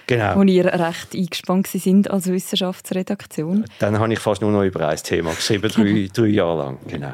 genau. 0.08 0.36
wo 0.36 0.42
ihr 0.42 0.64
recht 0.64 1.14
eingespannt 1.14 1.68
sind 1.68 2.10
als 2.10 2.26
Wissenschaftsredaktion. 2.26 3.64
Dann 3.78 3.98
habe 4.00 4.12
ich 4.12 4.18
fast 4.18 4.42
nur 4.42 4.50
noch 4.50 4.64
über 4.64 4.88
ein 4.88 4.96
Thema 4.96 5.32
geschrieben, 5.32 5.70
drei, 5.70 6.08
drei 6.12 6.26
Jahre 6.26 6.58
lang. 6.58 6.78
Genau. 6.88 7.12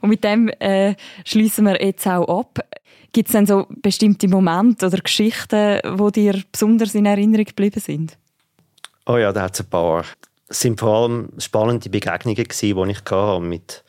Und 0.00 0.08
mit 0.08 0.24
dem 0.24 0.48
äh, 0.58 0.96
schließen 1.24 1.64
wir 1.66 1.80
jetzt 1.80 2.06
auch 2.08 2.40
ab. 2.40 2.58
Gibt 3.12 3.28
es 3.28 3.32
denn 3.32 3.46
so 3.46 3.66
bestimmte 3.68 4.26
Momente 4.26 4.86
oder 4.86 4.98
Geschichten, 4.98 5.80
die 5.84 6.12
dir 6.12 6.42
besonders 6.50 6.96
in 6.96 7.06
Erinnerung 7.06 7.44
geblieben 7.44 7.78
sind? 7.78 8.18
Oh 9.06 9.18
ja, 9.18 9.32
da 9.32 9.42
hat 9.42 9.54
es 9.54 9.60
ein 9.60 9.66
paar. 9.66 10.04
Es 10.48 10.60
sind 10.60 10.80
vor 10.80 11.02
allem 11.02 11.28
spannende 11.38 11.88
Begegnungen 11.90 12.42
gewesen, 12.42 12.86
die 12.86 12.90
ich 12.90 13.04
hatte 13.10 13.40
mit 13.40 13.84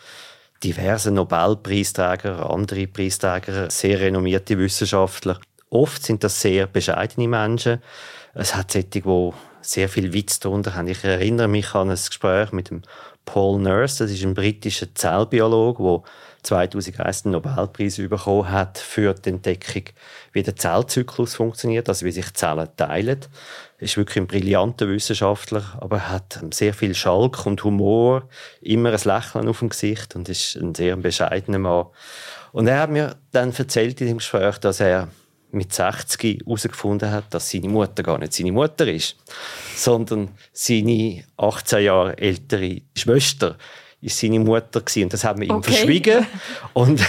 diversen 0.64 1.16
Nobelpreisträgern, 1.16 2.40
andere 2.40 2.88
Preisträger, 2.88 3.70
sehr 3.70 4.00
renommierte 4.00 4.58
Wissenschaftler. 4.58 5.40
Oft 5.70 6.04
sind 6.04 6.24
das 6.24 6.40
sehr 6.40 6.68
bescheidene 6.68 7.28
Menschen, 7.28 7.82
es 8.36 8.56
hat 8.56 8.72
solche, 8.72 8.88
die 8.88 9.32
sehr 9.62 9.90
viel 9.90 10.14
Witz 10.14 10.40
darunter 10.40 10.76
haben. 10.76 10.88
Ich 10.88 11.04
erinnere 11.04 11.48
mich 11.48 11.74
an 11.74 11.90
ein 11.90 11.96
Gespräch 11.96 12.52
mit 12.52 12.70
dem 12.70 12.84
Paul 13.26 13.60
Nurse, 13.60 14.04
das 14.04 14.12
ist 14.12 14.24
ein 14.24 14.36
britischer 14.36 14.94
Zellbiologe, 14.94 15.82
der 15.82 16.04
2001 16.44 17.24
den 17.24 17.32
Nobelpreis 17.32 17.98
bekommen 17.98 18.52
hat 18.52 18.78
für 18.78 19.16
die 19.16 19.30
Entdeckung, 19.30 19.86
wie 20.32 20.44
der 20.44 20.56
Zellzyklus 20.56 21.34
funktioniert, 21.34 21.90
also 21.90 22.06
wie 22.06 22.12
sich 22.12 22.32
Zellen 22.36 22.70
teilen. 22.78 23.22
Er 23.80 23.84
ist 23.84 23.98
wirklich 23.98 24.18
ein 24.18 24.28
brillanter 24.28 24.88
Wissenschaftler, 24.88 25.64
aber 25.80 25.98
er 25.98 26.10
hat 26.10 26.40
sehr 26.52 26.76
viel 26.76 26.94
Schalk 26.94 27.48
und 27.48 27.64
Humor, 27.64 28.30
immer 28.62 28.92
ein 28.92 29.02
Lächeln 29.04 29.48
auf 29.48 29.60
dem 29.60 29.70
Gesicht 29.70 30.16
und 30.16 30.30
ist 30.30 30.56
ein 30.56 30.76
sehr 30.76 30.96
bescheidener 30.98 31.60
Mann. 31.60 31.88
Und 32.52 32.68
er 32.68 32.80
hat 32.80 32.92
mir 32.92 33.16
dann 33.32 33.52
erzählt 33.54 34.00
in 34.02 34.08
dem 34.08 34.18
Gespräch, 34.18 34.60
dass 34.60 34.80
er 34.80 35.08
mit 35.56 35.74
60 35.74 36.44
herausgefunden 36.46 37.12
hat, 37.12 37.34
dass 37.34 37.50
seine 37.50 37.70
Mutter 37.70 38.04
gar 38.04 38.18
nicht 38.20 38.34
seine 38.34 38.52
Mutter 38.52 38.88
ist, 38.88 39.16
sondern 39.76 40.30
seine 40.54 41.24
18 41.38 41.84
Jahre 41.84 42.18
ältere 42.18 42.82
Schwester 42.96 43.58
ist 44.02 44.20
seine 44.20 44.40
Mutter 44.40 44.82
gewesen. 44.82 45.04
und 45.04 45.14
das 45.14 45.24
haben 45.24 45.42
wir 45.42 45.48
ihm 45.50 45.56
okay. 45.56 45.72
verschwiegen 45.72 46.28
und 46.74 47.02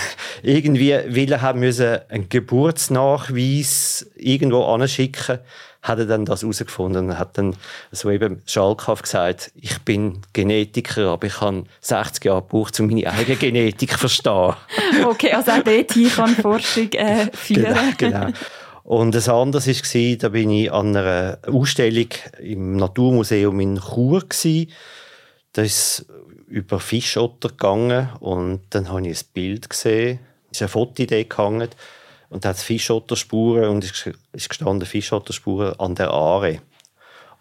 irgendwie 0.42 0.94
will 1.08 1.30
er 1.30 1.42
haben 1.42 1.60
müssen 1.60 1.98
einen 2.08 2.28
Geburtsnachweis 2.28 4.06
irgendwo 4.16 4.64
anschicken 4.64 5.40
hat 5.86 6.00
er 6.00 6.06
dann 6.06 6.24
das 6.24 6.42
herausgefunden 6.42 7.10
und 7.10 7.18
hat 7.18 7.38
dann 7.38 7.54
so 7.92 8.10
eben 8.10 8.42
schalkhaft 8.44 9.04
gesagt, 9.04 9.52
ich 9.54 9.78
bin 9.82 10.20
Genetiker, 10.32 11.10
aber 11.10 11.28
ich 11.28 11.40
habe 11.40 11.64
60 11.80 12.24
Jahre 12.24 12.42
gebraucht, 12.42 12.78
um 12.80 12.88
meine 12.88 13.06
eigene 13.06 13.36
Genetik 13.36 13.92
zu 13.92 13.98
verstehen. 13.98 14.54
Okay, 15.04 15.32
also 15.32 15.52
auch 15.52 15.62
dort 15.62 15.88
kann 15.88 16.34
Forschung 16.34 16.90
äh, 16.92 17.30
führen. 17.32 17.94
Genau, 17.96 18.20
genau. 18.26 18.38
Und 18.82 19.14
das 19.14 19.28
andere 19.28 19.64
war, 19.66 20.16
da 20.16 20.28
bin 20.28 20.50
ich 20.50 20.72
an 20.72 20.96
einer 20.96 21.38
Ausstellung 21.46 22.08
im 22.40 22.76
Naturmuseum 22.76 23.58
in 23.60 23.80
Chur. 23.80 24.20
Gewesen. 24.20 24.70
Da 25.52 25.62
ist 25.62 26.06
über 26.48 26.80
Fischotter 26.80 27.48
gegangen 27.48 28.10
und 28.20 28.62
dann 28.70 28.88
habe 28.88 29.06
ich 29.08 29.18
ein 29.18 29.26
Bild 29.34 29.70
gesehen, 29.70 30.20
es 30.50 30.58
ist 30.58 30.62
eine 30.62 30.68
Fotoidee 30.68 31.24
gehangen 31.24 31.68
Und 32.28 32.44
da 32.44 32.50
hat 32.50 32.56
es 32.56 32.62
Fischotterspuren 32.62 33.68
und 33.68 33.84
es 33.84 34.06
ist 34.32 34.48
gestanden 34.48 34.86
Fischotterspuren 34.86 35.78
an 35.78 35.94
der 35.94 36.10
Aare. 36.10 36.60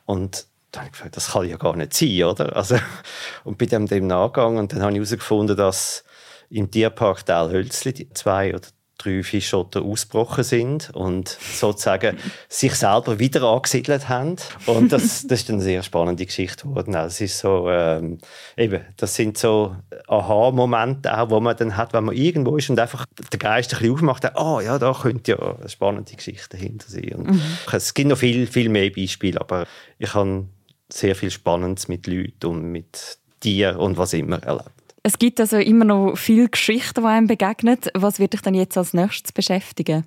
Und 0.05 0.47
dann 0.71 0.81
habe 0.81 0.87
ich 0.87 0.93
gefragt, 0.93 1.17
das 1.17 1.31
kann 1.31 1.49
ja 1.49 1.57
gar 1.57 1.75
nicht 1.75 1.93
sein, 1.93 2.23
oder? 2.23 2.55
Also, 2.55 2.77
und 3.43 3.57
bei 3.57 3.65
dem, 3.65 3.87
dem 3.87 4.07
nachgegangen 4.07 4.59
und 4.59 4.73
dann 4.73 4.81
habe 4.81 4.91
ich 4.91 4.97
herausgefunden, 4.97 5.55
dass 5.55 6.03
im 6.49 6.69
Tierpark 6.69 7.25
Dalhölzli 7.25 8.09
zwei 8.13 8.53
oder 8.53 8.67
drei 8.97 9.23
Fischotter 9.23 9.81
ausgebrochen 9.81 10.43
sind 10.43 10.89
und 10.93 11.27
sozusagen 11.27 12.17
sich 12.47 12.73
selber 12.75 13.19
wieder 13.19 13.43
angesiedelt 13.43 14.09
haben. 14.09 14.35
Und 14.65 14.91
das, 14.91 15.25
das 15.27 15.41
ist 15.41 15.49
eine 15.49 15.61
sehr 15.61 15.83
spannende 15.83 16.25
Geschichte 16.25 16.67
geworden. 16.67 16.93
Das 16.93 17.19
ist 17.21 17.39
so, 17.39 17.69
ähm, 17.69 18.19
eben, 18.57 18.81
das 18.97 19.15
sind 19.15 19.37
so 19.37 19.75
Aha-Momente 20.07 21.17
auch, 21.17 21.29
wo 21.29 21.39
man 21.39 21.57
dann 21.57 21.75
hat, 21.77 21.93
wenn 21.93 22.05
man 22.05 22.15
irgendwo 22.15 22.57
ist 22.57 22.69
und 22.69 22.79
einfach 22.79 23.05
den 23.31 23.39
Geist 23.39 23.73
ein 23.73 23.79
bisschen 23.79 23.95
aufmacht, 23.95 24.25
ah, 24.25 24.55
oh, 24.55 24.59
ja, 24.59 24.79
da 24.79 24.93
könnte 24.93 25.31
ja 25.31 25.55
eine 25.59 25.69
spannende 25.69 26.15
Geschichte 26.15 26.57
dahinter 26.57 26.89
sein. 26.89 27.13
Und 27.15 27.31
mhm. 27.31 27.41
Es 27.71 27.93
gibt 27.93 28.09
noch 28.09 28.17
viel, 28.17 28.47
viel 28.47 28.69
mehr 28.69 28.89
Beispiele, 28.89 29.39
aber 29.39 29.65
ich 29.99 30.13
habe 30.13 30.45
sehr 30.91 31.15
viel 31.15 31.31
Spannendes 31.31 31.87
mit 31.87 32.07
Leuten 32.07 32.45
und 32.45 32.71
mit 32.71 33.17
Tieren 33.39 33.77
und 33.77 33.97
was 33.97 34.13
immer 34.13 34.41
erlebt. 34.43 34.74
Es 35.07 35.19
gibt 35.19 35.39
also 35.39 35.57
immer 35.57 35.85
noch 35.85 36.15
viele 36.15 36.49
Geschichten, 36.49 37.01
die 37.01 37.07
einem 37.07 37.27
begegnen. 37.27 37.77
Was 37.93 38.17
wird 38.17 38.33
dich 38.33 38.41
dann 38.41 38.55
jetzt 38.55 38.75
als 38.75 38.95
nächstes 38.95 39.33
beschäftigen? 39.33 40.03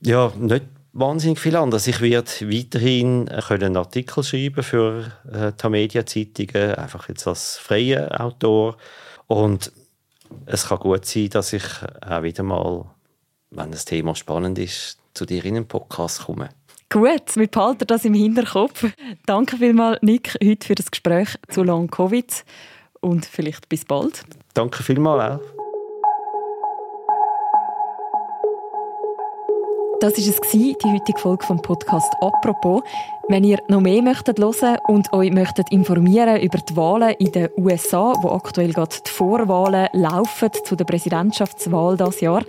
Ja, 0.00 0.30
nicht 0.38 0.66
wahnsinnig 0.92 1.38
viel 1.38 1.56
anderes. 1.56 1.86
Ich 1.86 2.02
werde 2.02 2.28
weiterhin 2.42 3.30
einen 3.30 3.78
Artikel 3.78 4.22
schreiben 4.22 4.62
für 4.62 5.10
äh, 5.32 5.52
die 5.52 5.68
Media-Zeitungen, 5.70 6.74
einfach 6.74 7.08
jetzt 7.08 7.26
als 7.26 7.56
freier 7.56 8.20
Autor. 8.20 8.76
Und 9.26 9.72
es 10.44 10.68
kann 10.68 10.80
gut 10.80 11.06
sein, 11.06 11.30
dass 11.30 11.54
ich 11.54 11.64
auch 12.06 12.22
wieder 12.22 12.42
mal, 12.42 12.84
wenn 13.52 13.72
das 13.72 13.86
Thema 13.86 14.14
spannend 14.14 14.58
ist, 14.58 14.98
zu 15.14 15.24
dir 15.24 15.42
in 15.46 15.56
einen 15.56 15.66
Podcast 15.66 16.24
komme. 16.26 16.50
Gut, 16.90 17.36
wir 17.36 17.46
behalten 17.46 17.86
das 17.86 18.04
im 18.04 18.12
Hinterkopf. 18.12 18.84
Danke 19.24 19.56
vielmals, 19.56 20.02
Nick, 20.02 20.36
heute 20.44 20.66
für 20.66 20.74
das 20.74 20.90
Gespräch 20.90 21.28
zu 21.48 21.62
Long 21.62 21.88
Covid 21.88 22.44
und 23.04 23.26
vielleicht 23.26 23.68
bis 23.68 23.84
bald. 23.84 24.24
Danke 24.54 24.82
vielmals 24.82 25.40
Das 30.04 30.18
war 30.18 30.34
es, 30.34 30.40
die 30.50 30.76
heutige 30.84 31.18
Folge 31.18 31.46
vom 31.46 31.62
Podcast 31.62 32.12
«Apropos». 32.20 32.82
Wenn 33.28 33.42
ihr 33.42 33.58
noch 33.68 33.80
mehr 33.80 34.02
möchtet 34.02 34.38
hören 34.38 34.76
und 34.86 35.10
euch 35.14 35.32
möchtet 35.32 35.72
informieren 35.72 36.42
über 36.42 36.58
die 36.58 36.76
Wahlen 36.76 37.14
in 37.18 37.32
den 37.32 37.48
USA, 37.56 38.12
wo 38.20 38.28
aktuell 38.28 38.74
gerade 38.74 38.96
die 39.06 39.10
Vorwahlen 39.10 39.88
laufen 39.94 40.50
zu 40.62 40.76
der 40.76 40.84
Präsidentschaftswahl 40.84 41.96
das 41.96 42.20
Jahr, 42.20 42.42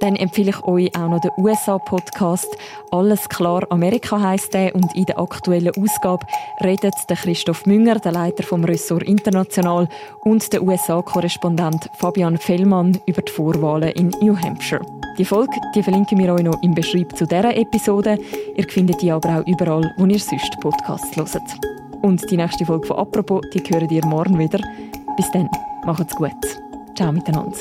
dann 0.00 0.16
empfehle 0.16 0.52
ich 0.52 0.64
euch 0.64 0.96
auch 0.96 1.10
noch 1.10 1.20
den 1.20 1.32
USA-Podcast 1.36 2.48
«Alles 2.90 3.28
klar 3.28 3.66
Amerika» 3.68 4.18
heisst 4.18 4.54
der 4.54 4.74
und 4.74 4.96
in 4.96 5.04
der 5.04 5.18
aktuellen 5.18 5.76
Ausgabe 5.76 6.24
redet 6.64 6.94
Christoph 7.08 7.66
Münger, 7.66 7.96
der 7.96 8.12
Leiter 8.12 8.42
vom 8.42 8.64
Ressort 8.64 9.02
International 9.02 9.86
und 10.24 10.50
der 10.50 10.62
USA-Korrespondent 10.62 11.90
Fabian 11.98 12.38
Fellmann 12.38 12.98
über 13.04 13.20
die 13.20 13.32
Vorwahlen 13.32 13.90
in 13.90 14.08
New 14.22 14.34
Hampshire. 14.34 15.01
Die 15.18 15.24
Folge 15.24 15.60
die 15.74 15.82
verlinken 15.82 16.18
wir 16.18 16.32
euch 16.32 16.42
noch 16.42 16.62
im 16.62 16.74
Beschreib 16.74 17.16
zu 17.16 17.26
dieser 17.26 17.56
Episode. 17.56 18.18
Ihr 18.56 18.68
findet 18.68 19.02
die 19.02 19.10
aber 19.10 19.40
auch 19.40 19.46
überall, 19.46 19.92
wo 19.98 20.06
ihr 20.06 20.18
sonst 20.18 20.58
Podcasts 20.60 21.16
hört. 21.16 21.42
Und 22.00 22.30
die 22.30 22.36
nächste 22.36 22.64
Folge 22.64 22.86
von 22.86 22.96
«Apropos», 22.96 23.42
die 23.52 23.60
hören 23.60 23.90
ihr 23.90 24.04
morgen 24.06 24.38
wieder. 24.38 24.60
Bis 25.16 25.30
dann, 25.32 25.48
macht's 25.84 26.16
gut. 26.16 26.30
Ciao 26.96 27.12
miteinander. 27.12 27.58